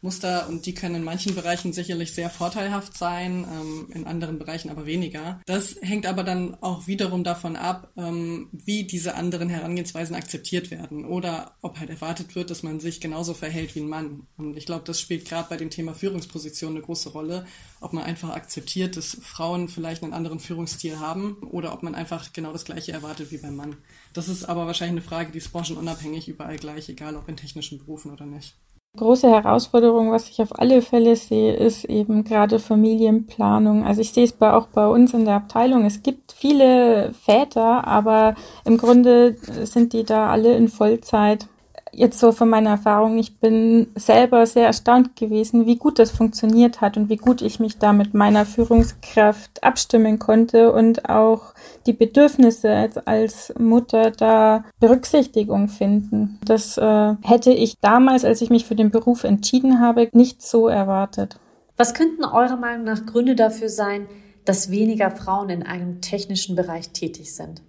Muster 0.06 0.48
und 0.48 0.68
die 0.68 0.76
können 0.76 0.96
in 0.96 1.04
manchen 1.04 1.34
Bereichen 1.34 1.74
sicherlich 1.74 2.14
sehr 2.14 2.30
vorteilhaft 2.30 2.96
sein, 2.96 3.46
ähm, 3.52 3.88
in 3.92 4.06
anderen 4.06 4.38
Bereichen 4.38 4.70
aber 4.70 4.86
weniger. 4.86 5.42
Das 5.48 5.78
hängt 5.82 6.06
aber 6.06 6.24
dann 6.24 6.56
auch 6.62 6.86
wiederum 6.86 7.24
davon 7.24 7.56
ab, 7.56 7.92
ähm, 7.98 8.50
wie 8.52 8.84
diese 8.84 9.16
anderen 9.16 9.50
Herangehensweisen 9.50 10.16
akzeptiert 10.16 10.70
werden 10.70 11.06
oder 11.06 11.56
ob 11.62 11.80
halt 11.80 11.90
erwartet 11.90 12.36
wird, 12.36 12.52
dass 12.52 12.62
man 12.62 12.80
sich 12.80 13.02
genauso 13.02 13.34
verhält 13.34 13.76
wie 13.76 13.80
ein 13.80 13.90
Mann. 13.90 14.28
Und 14.38 14.56
ich 14.58 14.68
glaube, 14.68 14.86
das 14.86 15.02
spielt 15.02 15.26
gerade 15.26 15.50
bei 15.50 15.58
dem 15.58 15.72
Thema 15.72 15.96
Führungsposition 15.96 16.74
eine 16.74 16.82
große 16.82 17.10
Rolle, 17.10 17.48
ob 17.82 17.94
man 17.94 18.04
einfach 18.04 18.30
akzeptiert, 18.30 18.98
dass 18.98 19.18
Frauen 19.22 19.68
vielleicht 19.70 20.04
einen 20.04 20.14
anderen 20.14 20.40
Führungsstil 20.40 21.00
haben 21.00 21.38
oder 21.50 21.74
ob 21.74 21.82
man 21.82 21.96
einfach 21.96 22.32
genau 22.32 22.52
das 22.52 22.66
Gleiche 22.66 22.92
erwartet 22.92 23.32
wie 23.32 23.40
beim 23.40 23.56
Mann. 23.56 23.76
Das 24.14 24.30
ist 24.30 24.46
aber 24.46 24.68
wahrscheinlich 24.68 25.02
eine 25.02 25.10
Frage, 25.10 25.32
die 25.32 25.40
ist 25.40 25.52
branchenunabhängig 25.52 26.28
überall 26.28 26.58
gleich, 26.58 26.90
egal 26.90 27.16
ob 27.16 27.28
in 27.28 27.38
technischen 27.38 27.80
Berufen 27.80 28.12
oder 28.12 28.28
nicht. 28.28 28.56
Große 28.96 29.30
Herausforderung, 29.30 30.12
was 30.12 30.30
ich 30.30 30.42
auf 30.42 30.58
alle 30.58 30.82
Fälle 30.82 31.16
sehe, 31.16 31.54
ist 31.54 31.86
eben 31.86 32.24
gerade 32.24 32.60
Familienplanung. 32.60 33.86
Also 33.86 34.02
ich 34.02 34.12
sehe 34.12 34.24
es 34.24 34.32
bei, 34.32 34.54
auch 34.54 34.68
bei 34.68 34.88
uns 34.88 35.14
in 35.14 35.26
der 35.26 35.36
Abteilung. 35.36 35.86
Es 35.86 36.04
gibt 36.04 36.32
viele 36.32 37.14
Väter, 37.14 37.88
aber 37.88 38.36
im 38.64 38.78
Grunde 38.78 39.36
sind 39.64 39.94
die 39.94 40.04
da 40.04 40.30
alle 40.30 40.56
in 40.56 40.70
Vollzeit 40.70 41.48
jetzt 41.96 42.20
so 42.20 42.32
von 42.32 42.50
meiner 42.50 42.72
Erfahrung, 42.72 43.18
ich 43.18 43.40
bin 43.40 43.88
selber 43.96 44.46
sehr 44.46 44.68
erstaunt 44.68 45.16
gewesen, 45.16 45.66
wie 45.66 45.78
gut 45.78 46.00
das 46.00 46.12
funktioniert 46.12 46.82
hat 46.82 46.98
und 46.98 47.10
wie 47.10 47.16
gut 47.18 47.42
ich 47.42 47.60
mich 47.60 47.78
da 47.78 47.94
mit 47.94 48.14
meiner 48.14 48.46
Führungskraft 48.46 49.64
abstimmen 49.64 50.20
konnte 50.20 50.72
und 50.72 51.10
auch 51.10 51.54
die 51.86 51.94
Bedürfnisse 51.94 52.70
als, 52.72 52.98
als 52.98 53.54
Mutter 53.58 54.12
da 54.12 54.66
Berücksichtigung 54.80 55.68
finden. 55.68 56.40
Das 56.46 56.78
äh, 56.78 57.16
hätte 57.24 57.52
ich 57.52 57.80
damals, 57.80 58.26
als 58.26 58.42
ich 58.42 58.50
mich 58.50 58.66
für 58.66 58.76
den 58.76 58.92
Beruf 58.92 59.24
entschieden 59.24 59.80
habe, 59.80 60.10
nicht 60.12 60.42
so 60.42 60.68
erwartet. 60.68 61.40
Was 61.78 61.94
könnten 61.94 62.24
eurer 62.24 62.58
Meinung 62.58 62.86
nach 62.86 63.06
Gründe 63.06 63.36
dafür 63.36 63.70
sein, 63.70 64.08
dass 64.46 64.72
weniger 64.72 65.12
Frauen 65.12 65.50
in 65.50 65.64
einem 65.64 66.02
technischen 66.02 66.56
Bereich 66.56 66.92
tätig 66.92 67.36
sind? 67.36 67.62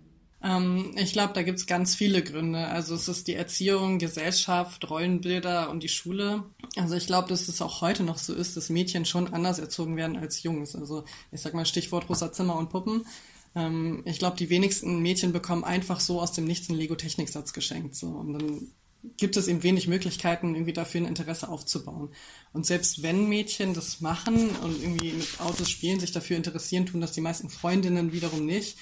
Ähm, 0.43 0.93
ich 0.97 1.13
glaube, 1.13 1.33
da 1.35 1.43
gibt's 1.43 1.67
ganz 1.67 1.95
viele 1.95 2.23
Gründe. 2.23 2.67
Also 2.69 2.95
es 2.95 3.09
ist 3.09 3.27
die 3.27 3.35
Erziehung, 3.35 3.99
Gesellschaft, 3.99 4.89
Rollenbilder 4.89 5.71
und 5.71 5.83
die 5.83 5.89
Schule. 5.89 6.45
Also 6.77 6.95
ich 6.95 7.07
glaube, 7.07 7.29
dass 7.29 7.49
es 7.49 7.63
auch 7.63 7.81
heute 7.81 8.03
noch 8.03 8.19
so 8.19 8.35
ist, 8.35 8.57
dass 8.57 8.71
Mädchen 8.71 9.05
schon 9.05 9.33
anders 9.33 9.59
erzogen 9.59 9.97
werden 9.97 10.17
als 10.17 10.43
Jungs. 10.43 10.77
Also 10.77 11.05
ich 11.33 11.41
sag 11.41 11.55
mal 11.55 11.67
Stichwort 11.67 12.09
rosa 12.09 12.33
Zimmer 12.33 12.57
und 12.57 12.71
Puppen. 12.71 13.07
Ähm, 13.55 14.03
ich 14.05 14.19
glaube, 14.19 14.37
die 14.37 14.51
wenigsten 14.51 15.01
Mädchen 15.01 15.33
bekommen 15.33 15.65
einfach 15.65 16.01
so 16.01 16.21
aus 16.21 16.33
dem 16.33 16.45
Nichts 16.45 16.69
einen 16.69 16.79
Lego-Techniksatz 16.79 17.53
geschenkt. 17.53 17.97
So. 17.97 18.09
Und 18.09 18.35
dann 18.35 18.69
gibt 19.17 19.37
es 19.37 19.49
eben 19.49 19.63
wenig 19.63 19.89
Möglichkeiten, 19.89 20.55
irgendwie 20.55 20.73
dafür 20.73 21.01
ein 21.01 21.07
Interesse 21.07 21.49
aufzubauen. 21.49 22.11
Und 22.53 22.67
selbst 22.67 23.03
wenn 23.03 23.29
Mädchen 23.29 23.75
das 23.75 24.01
machen 24.01 24.51
und 24.63 24.83
irgendwie 24.83 25.13
mit 25.13 25.41
Autos 25.41 25.71
spielen, 25.71 26.01
sich 26.01 26.13
dafür 26.13 26.37
interessieren, 26.37 26.87
tun 26.87 27.01
das 27.01 27.13
die 27.13 27.21
meisten 27.21 27.49
Freundinnen 27.49 28.13
wiederum 28.13 28.45
nicht. 28.45 28.77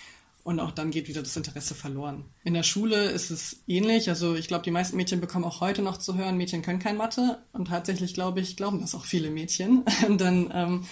Und 0.45 0.61
auch 0.61 0.73
dann 0.73 0.91
geht 0.91 1.09
wieder 1.09 1.23
das 1.23 1.39
Interesse 1.39 1.75
verloren. 1.75 2.27
In 2.45 2.53
der 2.53 2.63
Schule 2.63 3.07
ist 3.07 3.31
es 3.31 3.65
ähnlich. 3.67 4.11
Also 4.11 4.35
ich 4.35 4.47
glaube, 4.47 4.63
die 4.63 4.71
meisten 4.71 4.99
Mädchen 4.99 5.23
bekommen 5.23 5.47
auch 5.47 5.63
heute 5.63 5.81
noch 5.81 5.97
zu 5.97 6.17
hören, 6.17 6.37
Mädchen 6.37 6.61
können 6.61 6.79
kein 6.79 6.99
Mathe. 6.99 7.43
Und 7.53 7.69
tatsächlich, 7.69 8.13
glaube 8.13 8.41
ich, 8.41 8.55
glauben 8.55 8.79
das 8.83 8.95
auch 8.95 9.07
viele 9.07 9.31
Mädchen. 9.31 9.85
Und 10.07 10.21
dann 10.21 10.51
ähm, 10.53 10.85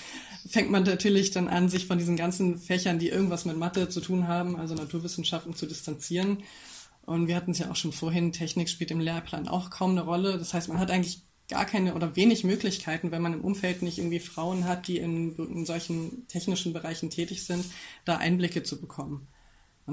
fängt 0.48 0.70
man 0.70 0.84
natürlich 0.84 1.32
dann 1.32 1.48
an, 1.48 1.68
sich 1.68 1.86
von 1.86 1.98
diesen 1.98 2.16
ganzen 2.16 2.58
Fächern, 2.58 2.98
die 2.98 3.10
irgendwas 3.10 3.44
mit 3.44 3.58
Mathe 3.58 3.90
zu 3.90 4.00
tun 4.00 4.26
haben, 4.26 4.56
also 4.56 4.74
Naturwissenschaften, 4.74 5.54
zu 5.54 5.66
distanzieren. 5.66 6.44
Und 7.04 7.26
wir 7.28 7.36
hatten 7.36 7.50
es 7.50 7.58
ja 7.58 7.70
auch 7.70 7.76
schon 7.76 7.92
vorhin, 7.92 8.32
Technik 8.32 8.70
spielt 8.70 8.90
im 8.90 9.00
Lehrplan 9.00 9.48
auch 9.48 9.68
kaum 9.68 9.90
eine 9.90 10.02
Rolle. 10.02 10.38
Das 10.38 10.54
heißt, 10.54 10.68
man 10.68 10.78
hat 10.78 10.90
eigentlich 10.90 11.24
gar 11.48 11.66
keine 11.66 11.94
oder 11.94 12.16
wenig 12.16 12.44
Möglichkeiten, 12.44 13.10
wenn 13.10 13.20
man 13.20 13.34
im 13.34 13.44
Umfeld 13.44 13.82
nicht 13.82 13.98
irgendwie 13.98 14.20
Frauen 14.20 14.64
hat, 14.64 14.88
die 14.88 14.96
in, 14.96 15.36
in 15.36 15.66
solchen 15.66 16.26
technischen 16.28 16.72
Bereichen 16.72 17.10
tätig 17.10 17.44
sind, 17.44 17.66
da 18.06 18.16
Einblicke 18.16 18.62
zu 18.62 18.80
bekommen. 18.80 19.28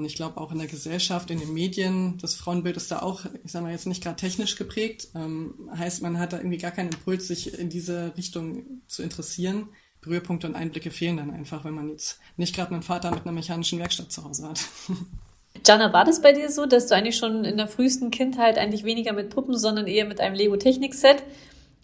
Und 0.00 0.06
ich 0.06 0.14
glaube 0.14 0.40
auch 0.40 0.50
in 0.50 0.56
der 0.56 0.66
Gesellschaft, 0.66 1.30
in 1.30 1.40
den 1.40 1.52
Medien, 1.52 2.16
das 2.22 2.34
Frauenbild 2.34 2.78
ist 2.78 2.90
da 2.90 3.00
auch, 3.00 3.26
ich 3.44 3.52
sage 3.52 3.64
mal 3.66 3.70
jetzt 3.70 3.86
nicht 3.86 4.02
gerade 4.02 4.16
technisch 4.16 4.56
geprägt. 4.56 5.08
Ähm, 5.14 5.52
heißt, 5.76 6.00
man 6.00 6.18
hat 6.18 6.32
da 6.32 6.38
irgendwie 6.38 6.56
gar 6.56 6.70
keinen 6.70 6.90
Impuls, 6.90 7.28
sich 7.28 7.58
in 7.58 7.68
diese 7.68 8.16
Richtung 8.16 8.64
zu 8.86 9.02
interessieren. 9.02 9.68
Berührpunkte 10.00 10.46
und 10.46 10.54
Einblicke 10.54 10.90
fehlen 10.90 11.18
dann 11.18 11.30
einfach, 11.30 11.66
wenn 11.66 11.74
man 11.74 11.90
jetzt 11.90 12.18
nicht 12.38 12.56
gerade 12.56 12.72
einen 12.72 12.82
Vater 12.82 13.10
mit 13.10 13.24
einer 13.24 13.32
mechanischen 13.32 13.78
Werkstatt 13.78 14.10
zu 14.10 14.24
Hause 14.24 14.48
hat. 14.48 14.60
Jana, 15.66 15.92
war 15.92 16.06
das 16.06 16.22
bei 16.22 16.32
dir 16.32 16.50
so, 16.50 16.64
dass 16.64 16.86
du 16.86 16.94
eigentlich 16.94 17.18
schon 17.18 17.44
in 17.44 17.58
der 17.58 17.68
frühesten 17.68 18.10
Kindheit 18.10 18.56
eigentlich 18.56 18.84
weniger 18.84 19.12
mit 19.12 19.28
Puppen, 19.28 19.58
sondern 19.58 19.86
eher 19.86 20.06
mit 20.06 20.18
einem 20.18 20.34
Lego-Technik-Set 20.34 21.22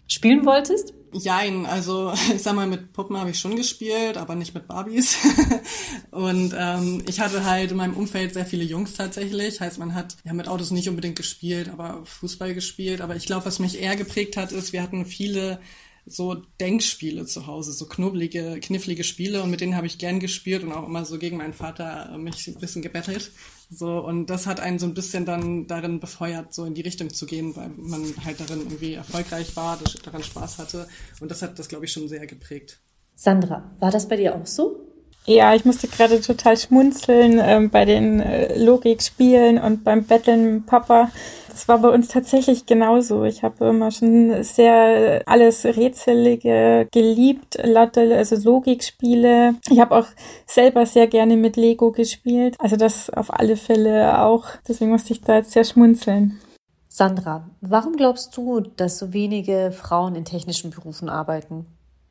spielen 0.07 0.45
wolltest? 0.45 0.93
Jein, 1.13 1.65
also 1.65 2.13
ich 2.35 2.41
sag 2.41 2.55
mal, 2.55 2.67
mit 2.67 2.93
Puppen 2.93 3.17
habe 3.17 3.29
ich 3.29 3.39
schon 3.39 3.55
gespielt, 3.55 4.17
aber 4.17 4.35
nicht 4.35 4.53
mit 4.53 4.67
Barbies. 4.67 5.17
und 6.11 6.55
ähm, 6.57 7.03
ich 7.07 7.19
hatte 7.19 7.45
halt 7.45 7.71
in 7.71 7.77
meinem 7.77 7.95
Umfeld 7.95 8.33
sehr 8.33 8.45
viele 8.45 8.63
Jungs 8.63 8.93
tatsächlich. 8.93 9.61
Heißt, 9.61 9.79
man 9.79 9.95
hat 9.95 10.17
ja 10.23 10.33
mit 10.33 10.47
Autos 10.47 10.71
nicht 10.71 10.89
unbedingt 10.89 11.15
gespielt, 11.15 11.69
aber 11.69 12.05
Fußball 12.05 12.53
gespielt. 12.53 13.01
Aber 13.01 13.15
ich 13.15 13.25
glaube, 13.25 13.45
was 13.45 13.59
mich 13.59 13.81
eher 13.81 13.95
geprägt 13.95 14.37
hat, 14.37 14.51
ist, 14.51 14.73
wir 14.73 14.81
hatten 14.81 15.05
viele 15.05 15.59
so 16.07 16.35
Denkspiele 16.59 17.25
zu 17.25 17.47
Hause, 17.47 17.73
so 17.73 17.85
knubbelige, 17.85 18.59
knifflige 18.61 19.03
Spiele 19.03 19.43
und 19.43 19.51
mit 19.51 19.59
denen 19.59 19.75
habe 19.75 19.87
ich 19.87 19.97
gern 19.97 20.21
gespielt 20.21 20.63
und 20.63 20.71
auch 20.71 20.87
immer 20.87 21.03
so 21.03 21.17
gegen 21.17 21.37
meinen 21.37 21.53
Vater 21.53 22.17
mich 22.17 22.47
ein 22.47 22.59
bisschen 22.59 22.81
gebettelt. 22.81 23.31
So, 23.69 23.99
und 23.99 24.29
das 24.29 24.47
hat 24.47 24.59
einen 24.59 24.79
so 24.79 24.85
ein 24.85 24.93
bisschen 24.93 25.25
dann 25.25 25.67
darin 25.67 25.99
befeuert, 25.99 26.53
so 26.53 26.63
in 26.63 26.73
die 26.73 26.81
Richtung 26.81 27.13
zu 27.13 27.25
gehen, 27.25 27.55
weil 27.55 27.69
man 27.75 28.13
halt 28.23 28.39
darin 28.39 28.61
irgendwie 28.61 28.93
erfolgreich 28.93 29.55
war, 29.57 29.77
daran 30.03 30.23
Spaß 30.23 30.57
hatte. 30.59 30.87
Und 31.19 31.31
das 31.31 31.41
hat 31.41 31.59
das, 31.59 31.67
glaube 31.67 31.85
ich, 31.85 31.91
schon 31.91 32.07
sehr 32.07 32.25
geprägt. 32.27 32.79
Sandra, 33.15 33.69
war 33.79 33.91
das 33.91 34.07
bei 34.07 34.15
dir 34.15 34.35
auch 34.35 34.45
so? 34.45 34.86
Ja, 35.29 35.53
ich 35.53 35.65
musste 35.65 35.89
gerade 35.89 36.21
total 36.21 36.55
schmunzeln 36.55 37.41
ähm, 37.43 37.69
bei 37.69 37.83
den 37.83 38.21
äh, 38.21 38.57
Logikspielen 38.57 39.57
und 39.57 39.83
beim 39.83 40.05
Betteln 40.05 40.53
mit 40.53 40.65
Papa. 40.67 41.11
Das 41.49 41.67
war 41.67 41.79
bei 41.79 41.89
uns 41.89 42.07
tatsächlich 42.07 42.65
genauso. 42.65 43.25
Ich 43.25 43.43
habe 43.43 43.67
immer 43.67 43.91
schon 43.91 44.41
sehr 44.43 45.23
alles 45.25 45.65
Rätselige 45.65 46.87
geliebt, 46.93 47.59
also 47.59 48.35
Logikspiele. 48.37 49.55
Ich 49.69 49.79
habe 49.81 49.97
auch 49.97 50.05
selber 50.45 50.85
sehr 50.85 51.07
gerne 51.07 51.35
mit 51.35 51.57
Lego 51.57 51.91
gespielt. 51.91 52.55
Also 52.59 52.77
das 52.77 53.09
auf 53.09 53.33
alle 53.33 53.57
Fälle 53.57 54.21
auch. 54.21 54.45
Deswegen 54.65 54.91
musste 54.91 55.11
ich 55.11 55.21
da 55.21 55.37
jetzt 55.37 55.51
sehr 55.51 55.65
schmunzeln. 55.65 56.39
Sandra, 56.87 57.49
warum 57.59 57.97
glaubst 57.97 58.37
du, 58.37 58.61
dass 58.61 58.97
so 58.97 59.11
wenige 59.11 59.73
Frauen 59.73 60.15
in 60.15 60.23
technischen 60.23 60.71
Berufen 60.71 61.09
arbeiten? 61.09 61.65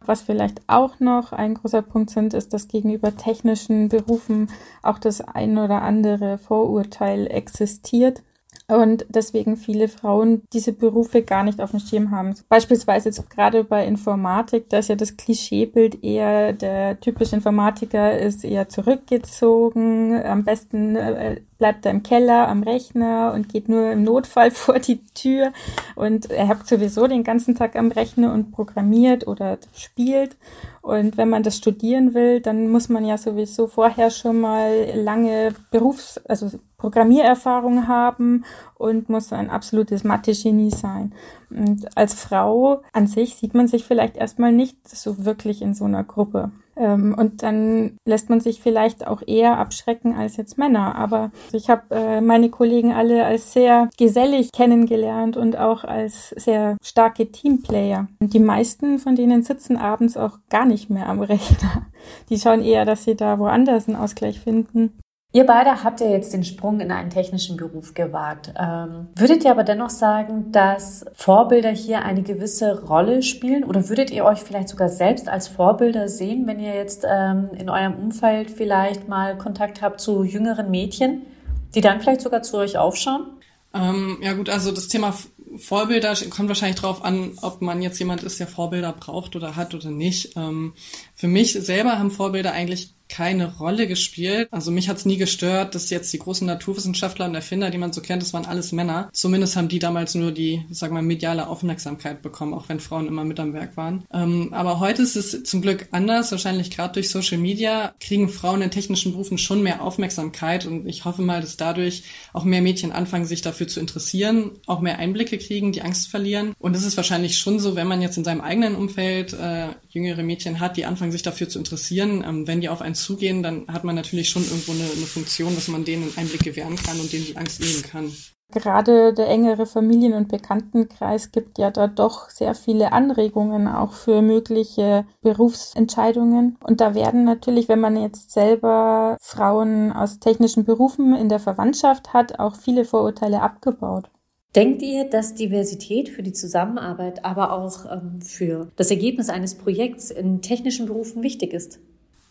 Was 0.07 0.23
vielleicht 0.23 0.63
auch 0.67 1.01
noch 1.01 1.33
ein 1.33 1.55
großer 1.55 1.83
Punkt 1.83 2.11
sind, 2.11 2.35
ist, 2.35 2.53
dass 2.55 2.69
gegenüber 2.69 3.17
technischen 3.17 3.89
Berufen 3.89 4.49
auch 4.83 4.99
das 4.99 5.21
ein 5.21 5.59
oder 5.59 5.83
andere 5.83 6.39
Vorurteil 6.39 7.27
existiert 7.27 8.23
und 8.69 9.07
deswegen 9.09 9.57
viele 9.57 9.87
Frauen 9.87 10.43
diese 10.53 10.73
Berufe 10.73 11.23
gar 11.23 11.45
nicht 11.45 11.61
auf 11.61 11.71
dem 11.71 11.81
Schirm 11.81 12.11
haben. 12.11 12.35
Beispielsweise 12.49 13.11
jetzt 13.11 13.31
gerade 13.31 13.63
bei 13.63 13.87
Informatik, 13.87 14.69
da 14.69 14.79
ist 14.79 14.89
ja 14.89 14.97
das 14.97 15.17
Klischeebild 15.17 16.03
eher, 16.03 16.53
der 16.53 16.99
typische 16.99 17.37
Informatiker 17.37 18.19
ist 18.19 18.45
eher 18.45 18.69
zurückgezogen, 18.69 20.21
am 20.21 20.43
besten 20.45 20.97
äh, 20.97 21.41
bleibt 21.59 21.87
er 21.87 21.93
im 21.93 22.03
Keller 22.03 22.49
am 22.49 22.63
Rechner 22.63 23.33
und 23.35 23.49
geht 23.49 23.69
nur 23.69 23.91
im 23.91 24.03
Notfall 24.03 24.51
vor 24.53 24.79
die 24.79 25.05
Tür 25.15 25.53
und 25.95 26.31
er 26.31 26.49
hat 26.49 26.67
sowieso 26.67 27.07
den 27.07 27.25
ganzen 27.25 27.55
Tag 27.55 27.77
am 27.77 27.91
Rechner 27.91 28.33
und 28.33 28.53
programmiert 28.53 29.27
oder 29.27 29.59
spielt. 29.75 30.37
Und 30.83 31.17
wenn 31.17 31.29
man 31.29 31.43
das 31.43 31.57
studieren 31.57 32.15
will, 32.15 32.41
dann 32.41 32.69
muss 32.69 32.89
man 32.89 33.05
ja 33.05 33.19
sowieso 33.19 33.67
vorher 33.67 34.11
schon 34.11 34.41
mal 34.41 34.93
lange 34.95 35.53
Berufs-, 35.73 36.21
also 36.27 36.49
Programmiererfahrung 36.79 37.89
haben 37.89 38.45
und 38.75 39.09
muss 39.09 39.33
ein 39.33 39.51
absolutes 39.51 40.05
Mathe-Genie 40.05 40.71
sein. 40.71 41.13
Und 41.51 41.97
als 41.97 42.15
Frau 42.15 42.83
an 42.93 43.09
sich 43.09 43.35
sieht 43.35 43.55
man 43.55 43.67
sich 43.67 43.85
vielleicht 43.85 44.17
erstmal 44.17 44.53
nicht 44.53 44.89
so 44.89 45.25
wirklich 45.25 45.63
in 45.63 45.75
so 45.75 45.87
einer 45.87 46.05
Gruppe. 46.05 46.53
Ähm, 46.77 47.15
und 47.17 47.43
dann 47.43 47.99
lässt 48.05 48.29
man 48.31 48.41
sich 48.41 48.61
vielleicht 48.61 49.07
auch 49.07 49.23
eher 49.27 49.59
abschrecken 49.59 50.15
als 50.15 50.37
jetzt 50.37 50.59
Männer. 50.59 50.95
Aber 50.97 51.31
ich 51.53 51.71
habe 51.71 51.95
äh, 51.95 52.21
meine 52.21 52.51
Kollegen 52.51 52.93
alle 52.93 53.25
als 53.25 53.53
sehr 53.53 53.89
gesellig 53.97 54.53
kennengelernt 54.53 55.37
und 55.37 55.57
auch 55.57 55.85
als 55.85 56.31
sehr 56.31 56.77
starke 56.83 57.31
Teamplayer. 57.31 58.09
Und 58.21 58.35
die 58.35 58.41
meisten 58.41 58.99
von 58.99 59.17
denen 59.17 59.43
sitzen 59.43 59.77
abends 59.77 60.17
auch 60.17 60.39
gar 60.51 60.67
nicht 60.67 60.91
mehr 60.91 61.09
am 61.09 61.21
Rechner. 61.21 61.87
Die 62.31 62.39
schauen 62.39 62.63
eher, 62.63 62.85
dass 62.85 63.05
sie 63.05 63.17
da 63.17 63.39
woanders 63.39 63.89
einen 63.89 63.97
Ausgleich 63.97 64.41
finden. 64.41 64.93
Ihr 65.37 65.45
beide 65.45 65.85
habt 65.85 66.01
ja 66.01 66.09
jetzt 66.09 66.33
den 66.33 66.45
Sprung 66.45 66.81
in 66.81 66.91
einen 66.91 67.11
technischen 67.11 67.59
Beruf 67.59 67.93
gewagt. 67.93 68.55
Ähm, 68.59 69.09
würdet 69.17 69.45
ihr 69.45 69.51
aber 69.51 69.65
dennoch 69.65 69.91
sagen, 69.91 70.51
dass 70.51 71.05
Vorbilder 71.13 71.69
hier 71.69 72.01
eine 72.01 72.23
gewisse 72.23 72.87
Rolle 72.87 73.23
spielen? 73.23 73.63
Oder 73.63 73.91
würdet 73.91 74.11
ihr 74.11 74.25
euch 74.25 74.39
vielleicht 74.39 74.71
sogar 74.71 74.89
selbst 74.89 75.29
als 75.29 75.47
Vorbilder 75.47 76.09
sehen, 76.09 76.47
wenn 76.47 76.59
ihr 76.59 76.75
jetzt 76.75 77.05
ähm, 77.07 77.51
in 77.53 77.69
eurem 77.69 77.97
Umfeld 77.97 78.51
vielleicht 78.51 79.09
mal 79.09 79.37
Kontakt 79.37 79.83
habt 79.83 80.01
zu 80.01 80.25
jüngeren 80.25 80.71
Mädchen, 80.71 81.27
die 81.75 81.83
dann 81.83 82.01
vielleicht 82.01 82.23
sogar 82.23 82.41
zu 82.41 82.57
euch 82.57 82.79
aufschauen? 82.79 83.27
Ähm, 83.75 84.17
ja 84.23 84.33
gut, 84.33 84.49
also 84.49 84.73
das 84.73 84.89
Thema 84.89 85.13
Vorbilder 85.59 86.15
kommt 86.31 86.49
wahrscheinlich 86.49 86.81
darauf 86.81 87.05
an, 87.05 87.33
ob 87.43 87.61
man 87.61 87.83
jetzt 87.83 87.99
jemand 87.99 88.23
ist, 88.23 88.41
der 88.41 88.47
Vorbilder 88.47 88.95
braucht 88.99 89.37
oder 89.37 89.55
hat 89.55 89.75
oder 89.75 89.91
nicht. 89.91 90.35
Ähm, 90.35 90.73
für 91.15 91.29
mich 91.29 91.53
selber 91.53 91.99
haben 91.99 92.11
Vorbilder 92.11 92.53
eigentlich 92.53 92.96
keine 93.09 93.57
Rolle 93.57 93.87
gespielt. 93.87 94.49
Also 94.51 94.71
mich 94.71 94.89
hat's 94.89 95.05
nie 95.05 95.17
gestört, 95.17 95.75
dass 95.75 95.91
jetzt 95.91 96.13
die 96.13 96.19
großen 96.19 96.47
Naturwissenschaftler 96.47 97.27
und 97.27 97.35
Erfinder, 97.35 97.71
die 97.71 97.79
man 97.79 97.93
so 97.93 98.01
kennt, 98.01 98.23
das 98.23 98.33
waren 98.33 98.47
alles 98.47 98.73
Männer. 98.73 99.09
Zumindest 99.13 99.57
haben 99.57 99.69
die 99.69 99.79
damals 99.79 100.15
nur 100.15 100.33
die, 100.33 100.65
sag 100.71 100.91
mal, 100.91 101.03
mediale 101.03 101.49
Aufmerksamkeit 101.49 102.23
bekommen, 102.23 102.55
auch 102.55 102.69
wenn 102.69 102.81
Frauen 102.81 103.07
immer 103.07 103.25
mit 103.25 103.41
am 103.41 103.53
Werk 103.53 103.77
waren. 103.77 104.05
Ähm, 104.13 104.53
aber 104.53 104.81
heute 104.81 105.03
ist 105.03 105.17
es 105.17 105.45
zum 105.45 105.63
Glück 105.63 105.89
anders. 105.93 106.33
Wahrscheinlich 106.33 106.71
gerade 106.71 106.95
durch 106.95 107.11
Social 107.11 107.39
Media 107.39 107.95
kriegen 108.01 108.29
Frauen 108.29 108.63
in 108.63 108.71
technischen 108.71 109.13
Berufen 109.13 109.39
schon 109.39 109.63
mehr 109.63 109.83
Aufmerksamkeit 109.83 110.67
und 110.67 110.87
ich 110.87 111.05
hoffe 111.05 111.23
mal, 111.23 111.41
dass 111.41 111.57
dadurch 111.57 112.03
auch 112.33 112.45
mehr 112.45 112.63
Mädchen 112.63 112.93
anfangen, 112.93 113.25
sich 113.25 113.43
dafür 113.43 113.69
zu 113.69 113.81
interessieren, 113.81 114.53
auch 114.67 114.81
mehr 114.81 114.99
Einblicke 114.99 115.39
kriegen, 115.39 115.73
die 115.73 115.83
Angst 115.83 116.09
verlieren. 116.09 116.55
Und 116.59 116.75
es 116.75 116.85
ist 116.85 116.97
wahrscheinlich 116.97 117.39
schon 117.39 117.61
so, 117.61 117.77
wenn 117.77 117.87
man 117.87 118.03
jetzt 118.03 118.17
in 118.17 118.25
seinem 118.25 118.41
eigenen 118.41 118.75
Umfeld 118.75 119.33
äh, 119.33 119.69
jüngere 119.89 120.23
Mädchen 120.23 120.61
hat, 120.61 120.77
die 120.77 120.85
anfangen, 120.85 121.13
sich 121.13 121.23
dafür 121.23 121.49
zu 121.49 121.59
interessieren, 121.59 122.25
ähm, 122.27 122.47
wenn 122.47 122.61
die 122.61 122.69
auf 122.69 122.83
ein 122.83 122.96
zugehen, 122.97 123.43
dann 123.43 123.67
hat 123.69 123.85
man 123.85 123.95
natürlich 123.95 124.29
schon 124.29 124.43
irgendwo 124.43 124.73
eine, 124.73 124.83
eine 124.83 125.07
Funktion, 125.07 125.55
dass 125.55 125.69
man 125.69 125.85
denen 125.85 126.05
einen 126.05 126.19
Einblick 126.19 126.43
gewähren 126.43 126.77
kann 126.77 126.99
und 126.99 127.13
denen 127.13 127.27
die 127.27 127.37
Angst 127.37 127.61
nehmen 127.61 127.83
kann. 127.83 128.13
Gerade 128.53 129.13
der 129.13 129.29
engere 129.29 129.67
Familien- 129.67 130.15
und 130.15 130.29
Bekanntenkreis 130.29 131.33
gibt 131.33 131.59
ja 131.59 131.73
da 131.73 131.89
doch 131.89 132.31
sehr 132.31 132.55
viele 132.55 132.93
Anregungen 132.93 133.67
auch 133.67 133.93
für 133.93 134.23
mögliche 134.23 135.05
Berufsentscheidungen. 135.21 136.57
Und 136.63 136.81
da 136.81 136.95
werden 136.95 137.25
natürlich, 137.25 137.69
wenn 137.69 137.81
man 137.81 138.01
jetzt 138.01 138.31
selber 138.31 139.17
Frauen 139.21 139.93
aus 139.93 140.21
technischen 140.21 140.65
Berufen 140.65 141.15
in 141.17 141.29
der 141.29 141.41
Verwandtschaft 141.41 142.13
hat, 142.13 142.39
auch 142.39 142.55
viele 142.55 142.85
Vorurteile 142.85 143.43
abgebaut. 143.43 144.11
Denkt 144.55 144.81
ihr, 144.81 145.05
dass 145.05 145.35
Diversität 145.35 146.09
für 146.09 146.23
die 146.23 146.33
Zusammenarbeit, 146.33 147.25
aber 147.25 147.53
auch 147.53 147.85
ähm, 147.93 148.23
für 148.23 148.71
das 148.77 148.91
Ergebnis 148.91 149.29
eines 149.29 149.57
Projekts 149.57 150.11
in 150.11 150.41
technischen 150.41 150.87
Berufen 150.87 151.23
wichtig 151.23 151.53
ist? 151.53 151.81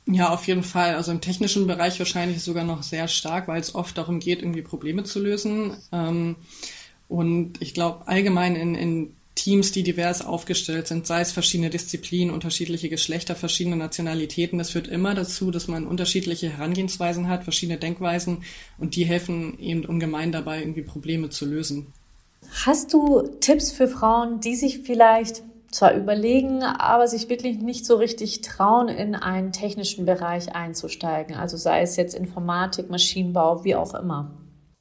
Ja, 0.07 0.29
auf 0.29 0.45
jeden 0.47 0.63
Fall. 0.63 0.95
Also 0.95 1.11
im 1.11 1.21
technischen 1.21 1.65
Bereich 1.65 1.97
wahrscheinlich 1.97 2.43
sogar 2.43 2.63
noch 2.63 2.83
sehr 2.83 3.07
stark, 3.07 3.47
weil 3.47 3.59
es 3.59 3.73
oft 3.73 3.97
darum 3.97 4.19
geht, 4.19 4.41
irgendwie 4.41 4.61
Probleme 4.61 5.03
zu 5.03 5.19
lösen. 5.19 5.75
Ähm, 5.91 6.35
und 7.07 7.61
ich 7.61 7.73
glaube, 7.73 8.07
allgemein 8.07 8.55
in, 8.55 8.75
in 8.75 9.15
Teams, 9.35 9.71
die 9.71 9.83
divers 9.83 10.25
aufgestellt 10.25 10.87
sind, 10.87 11.05
sei 11.05 11.21
es 11.21 11.31
verschiedene 11.31 11.69
Disziplinen, 11.69 12.33
unterschiedliche 12.33 12.87
Geschlechter, 12.87 13.35
verschiedene 13.35 13.75
Nationalitäten, 13.75 14.57
das 14.57 14.71
führt 14.71 14.87
immer 14.87 15.13
dazu, 15.13 15.51
dass 15.51 15.67
man 15.67 15.85
unterschiedliche 15.85 16.49
Herangehensweisen 16.49 17.27
hat, 17.27 17.43
verschiedene 17.43 17.77
Denkweisen 17.77 18.43
und 18.77 18.95
die 18.95 19.05
helfen 19.05 19.59
eben 19.59 19.85
ungemein 19.85 20.31
dabei, 20.31 20.59
irgendwie 20.59 20.83
Probleme 20.83 21.29
zu 21.29 21.45
lösen. 21.45 21.87
Hast 22.65 22.93
du 22.93 23.27
Tipps 23.41 23.71
für 23.71 23.87
Frauen, 23.87 24.39
die 24.39 24.55
sich 24.55 24.79
vielleicht 24.79 25.43
zwar 25.75 25.93
überlegen, 25.93 26.63
aber 26.63 27.07
sich 27.07 27.29
wirklich 27.29 27.59
nicht 27.59 27.85
so 27.85 27.95
richtig 27.95 28.39
trauen, 28.41 28.87
in 28.87 29.13
einen 29.13 29.51
technischen 29.51 30.05
Bereich 30.05 30.55
einzusteigen. 30.55 31.35
Also 31.35 31.57
sei 31.57 31.81
es 31.81 31.97
jetzt 31.97 32.15
Informatik, 32.15 32.89
Maschinenbau, 32.89 33.65
wie 33.65 33.75
auch 33.75 33.93
immer. 33.93 34.31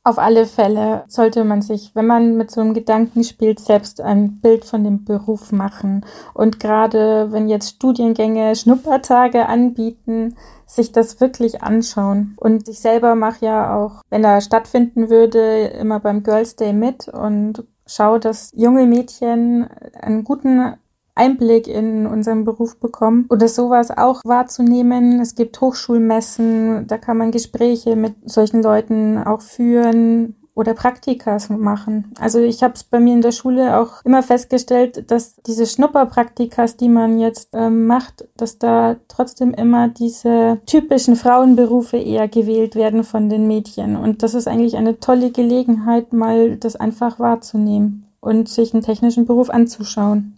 Auf 0.06 0.18
alle 0.18 0.46
Fälle 0.46 1.04
sollte 1.08 1.44
man 1.44 1.62
sich, 1.62 1.94
wenn 1.94 2.06
man 2.06 2.36
mit 2.36 2.50
so 2.50 2.60
einem 2.60 2.74
Gedanken 2.74 3.24
spielt, 3.24 3.58
selbst 3.58 4.02
ein 4.02 4.40
Bild 4.40 4.64
von 4.66 4.84
dem 4.84 5.04
Beruf 5.04 5.50
machen. 5.50 6.04
Und 6.32 6.60
gerade 6.60 7.32
wenn 7.32 7.48
jetzt 7.48 7.76
Studiengänge 7.76 8.54
Schnuppertage 8.54 9.46
anbieten, 9.46 10.36
sich 10.66 10.92
das 10.92 11.20
wirklich 11.20 11.62
anschauen. 11.62 12.36
Und 12.36 12.68
ich 12.68 12.78
selber 12.78 13.14
mache 13.14 13.46
ja 13.46 13.74
auch, 13.76 14.02
wenn 14.10 14.22
er 14.22 14.42
stattfinden 14.42 15.08
würde, 15.10 15.66
immer 15.68 15.98
beim 15.98 16.22
Girls 16.22 16.54
Day 16.54 16.72
mit 16.72 17.08
und 17.08 17.64
schaue, 17.86 18.20
dass 18.20 18.52
junge 18.54 18.86
Mädchen 18.86 19.68
einen 20.00 20.22
guten 20.22 20.74
Einblick 21.14 21.68
in 21.68 22.06
unseren 22.06 22.44
Beruf 22.44 22.76
bekommen 22.78 23.26
oder 23.30 23.48
sowas 23.48 23.90
auch 23.90 24.20
wahrzunehmen. 24.24 25.20
Es 25.20 25.34
gibt 25.34 25.60
Hochschulmessen, 25.60 26.86
da 26.86 26.98
kann 26.98 27.18
man 27.18 27.30
Gespräche 27.30 27.96
mit 27.96 28.14
solchen 28.28 28.62
Leuten 28.62 29.18
auch 29.18 29.40
führen 29.40 30.36
oder 30.54 30.74
Praktikas 30.74 31.50
machen. 31.50 32.12
Also 32.18 32.38
ich 32.38 32.62
habe 32.62 32.74
es 32.74 32.84
bei 32.84 33.00
mir 33.00 33.14
in 33.14 33.22
der 33.22 33.32
Schule 33.32 33.78
auch 33.78 34.04
immer 34.04 34.22
festgestellt, 34.22 35.10
dass 35.10 35.36
diese 35.46 35.66
Schnupperpraktikas, 35.66 36.76
die 36.76 36.88
man 36.88 37.18
jetzt 37.18 37.50
ähm, 37.54 37.86
macht, 37.86 38.28
dass 38.36 38.58
da 38.58 38.96
trotzdem 39.08 39.52
immer 39.52 39.88
diese 39.88 40.60
typischen 40.66 41.16
Frauenberufe 41.16 41.96
eher 41.96 42.28
gewählt 42.28 42.76
werden 42.76 43.02
von 43.02 43.28
den 43.28 43.48
Mädchen. 43.48 43.96
Und 43.96 44.22
das 44.22 44.34
ist 44.34 44.46
eigentlich 44.46 44.76
eine 44.76 45.00
tolle 45.00 45.32
Gelegenheit, 45.32 46.12
mal 46.12 46.56
das 46.56 46.76
einfach 46.76 47.18
wahrzunehmen 47.18 48.06
und 48.20 48.48
sich 48.48 48.72
einen 48.72 48.82
technischen 48.82 49.26
Beruf 49.26 49.50
anzuschauen. 49.50 50.36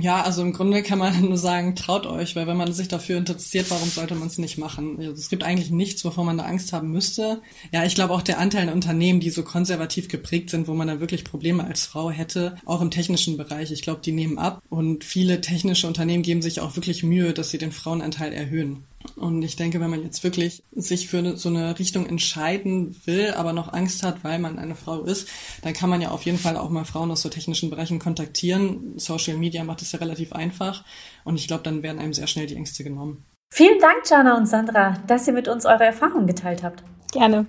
Ja, 0.00 0.22
also 0.22 0.42
im 0.42 0.52
Grunde 0.52 0.82
kann 0.82 0.98
man 0.98 1.20
nur 1.28 1.38
sagen, 1.38 1.74
traut 1.76 2.06
euch, 2.06 2.36
weil 2.36 2.46
wenn 2.46 2.56
man 2.56 2.72
sich 2.72 2.88
dafür 2.88 3.18
interessiert, 3.18 3.70
warum 3.70 3.88
sollte 3.88 4.14
man 4.14 4.28
es 4.28 4.38
nicht 4.38 4.58
machen? 4.58 4.96
Also 4.98 5.12
es 5.12 5.28
gibt 5.28 5.42
eigentlich 5.42 5.70
nichts, 5.70 6.04
wovor 6.04 6.24
man 6.24 6.38
da 6.38 6.44
Angst 6.44 6.72
haben 6.72 6.90
müsste. 6.90 7.40
Ja, 7.72 7.84
ich 7.84 7.94
glaube 7.94 8.14
auch 8.14 8.22
der 8.22 8.38
Anteil 8.38 8.68
an 8.68 8.74
Unternehmen, 8.74 9.20
die 9.20 9.30
so 9.30 9.42
konservativ 9.42 10.08
geprägt 10.08 10.50
sind, 10.50 10.68
wo 10.68 10.74
man 10.74 10.88
dann 10.88 11.00
wirklich 11.00 11.24
Probleme 11.24 11.64
als 11.64 11.86
Frau 11.86 12.10
hätte, 12.10 12.56
auch 12.64 12.80
im 12.80 12.90
technischen 12.90 13.36
Bereich, 13.36 13.70
ich 13.70 13.82
glaube, 13.82 14.00
die 14.04 14.12
nehmen 14.12 14.38
ab. 14.38 14.62
Und 14.68 15.04
viele 15.04 15.40
technische 15.40 15.86
Unternehmen 15.86 16.22
geben 16.22 16.42
sich 16.42 16.60
auch 16.60 16.76
wirklich 16.76 17.02
Mühe, 17.02 17.32
dass 17.32 17.50
sie 17.50 17.58
den 17.58 17.72
Frauenanteil 17.72 18.32
erhöhen. 18.32 18.84
Und 19.16 19.42
ich 19.42 19.56
denke, 19.56 19.80
wenn 19.80 19.90
man 19.90 20.02
jetzt 20.02 20.24
wirklich 20.24 20.64
sich 20.72 21.08
für 21.08 21.36
so 21.36 21.48
eine 21.48 21.78
Richtung 21.78 22.06
entscheiden 22.06 22.96
will, 23.04 23.32
aber 23.36 23.52
noch 23.52 23.72
Angst 23.72 24.02
hat, 24.02 24.24
weil 24.24 24.38
man 24.38 24.58
eine 24.58 24.74
Frau 24.74 25.02
ist, 25.02 25.28
dann 25.62 25.72
kann 25.72 25.90
man 25.90 26.00
ja 26.00 26.10
auf 26.10 26.22
jeden 26.22 26.38
Fall 26.38 26.56
auch 26.56 26.68
mal 26.70 26.84
Frauen 26.84 27.10
aus 27.10 27.22
so 27.22 27.28
technischen 27.28 27.70
Bereichen 27.70 27.98
kontaktieren. 27.98 28.98
Social 28.98 29.36
Media 29.36 29.64
macht 29.64 29.82
es 29.82 29.92
ja 29.92 29.98
relativ 29.98 30.32
einfach. 30.32 30.84
Und 31.24 31.36
ich 31.36 31.46
glaube, 31.46 31.62
dann 31.62 31.82
werden 31.82 31.98
einem 31.98 32.12
sehr 32.12 32.26
schnell 32.26 32.46
die 32.46 32.56
Ängste 32.56 32.84
genommen. 32.84 33.24
Vielen 33.50 33.78
Dank, 33.80 34.02
Jana 34.08 34.36
und 34.36 34.46
Sandra, 34.46 34.98
dass 35.06 35.26
ihr 35.26 35.32
mit 35.32 35.48
uns 35.48 35.64
eure 35.64 35.84
Erfahrungen 35.84 36.26
geteilt 36.26 36.62
habt. 36.62 36.82
Gerne. 37.12 37.46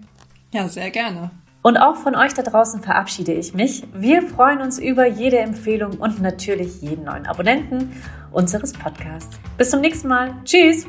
Ja, 0.53 0.67
sehr 0.69 0.89
gerne. 0.91 1.31
Und 1.61 1.77
auch 1.77 1.97
von 1.97 2.15
euch 2.15 2.33
da 2.33 2.41
draußen 2.41 2.81
verabschiede 2.81 3.33
ich 3.33 3.53
mich. 3.53 3.83
Wir 3.93 4.21
freuen 4.21 4.61
uns 4.61 4.79
über 4.79 5.05
jede 5.05 5.39
Empfehlung 5.39 5.97
und 5.97 6.21
natürlich 6.21 6.81
jeden 6.81 7.03
neuen 7.03 7.25
Abonnenten 7.25 7.91
unseres 8.31 8.71
Podcasts. 8.71 9.37
Bis 9.57 9.71
zum 9.71 9.81
nächsten 9.81 10.07
Mal. 10.07 10.33
Tschüss! 10.45 10.87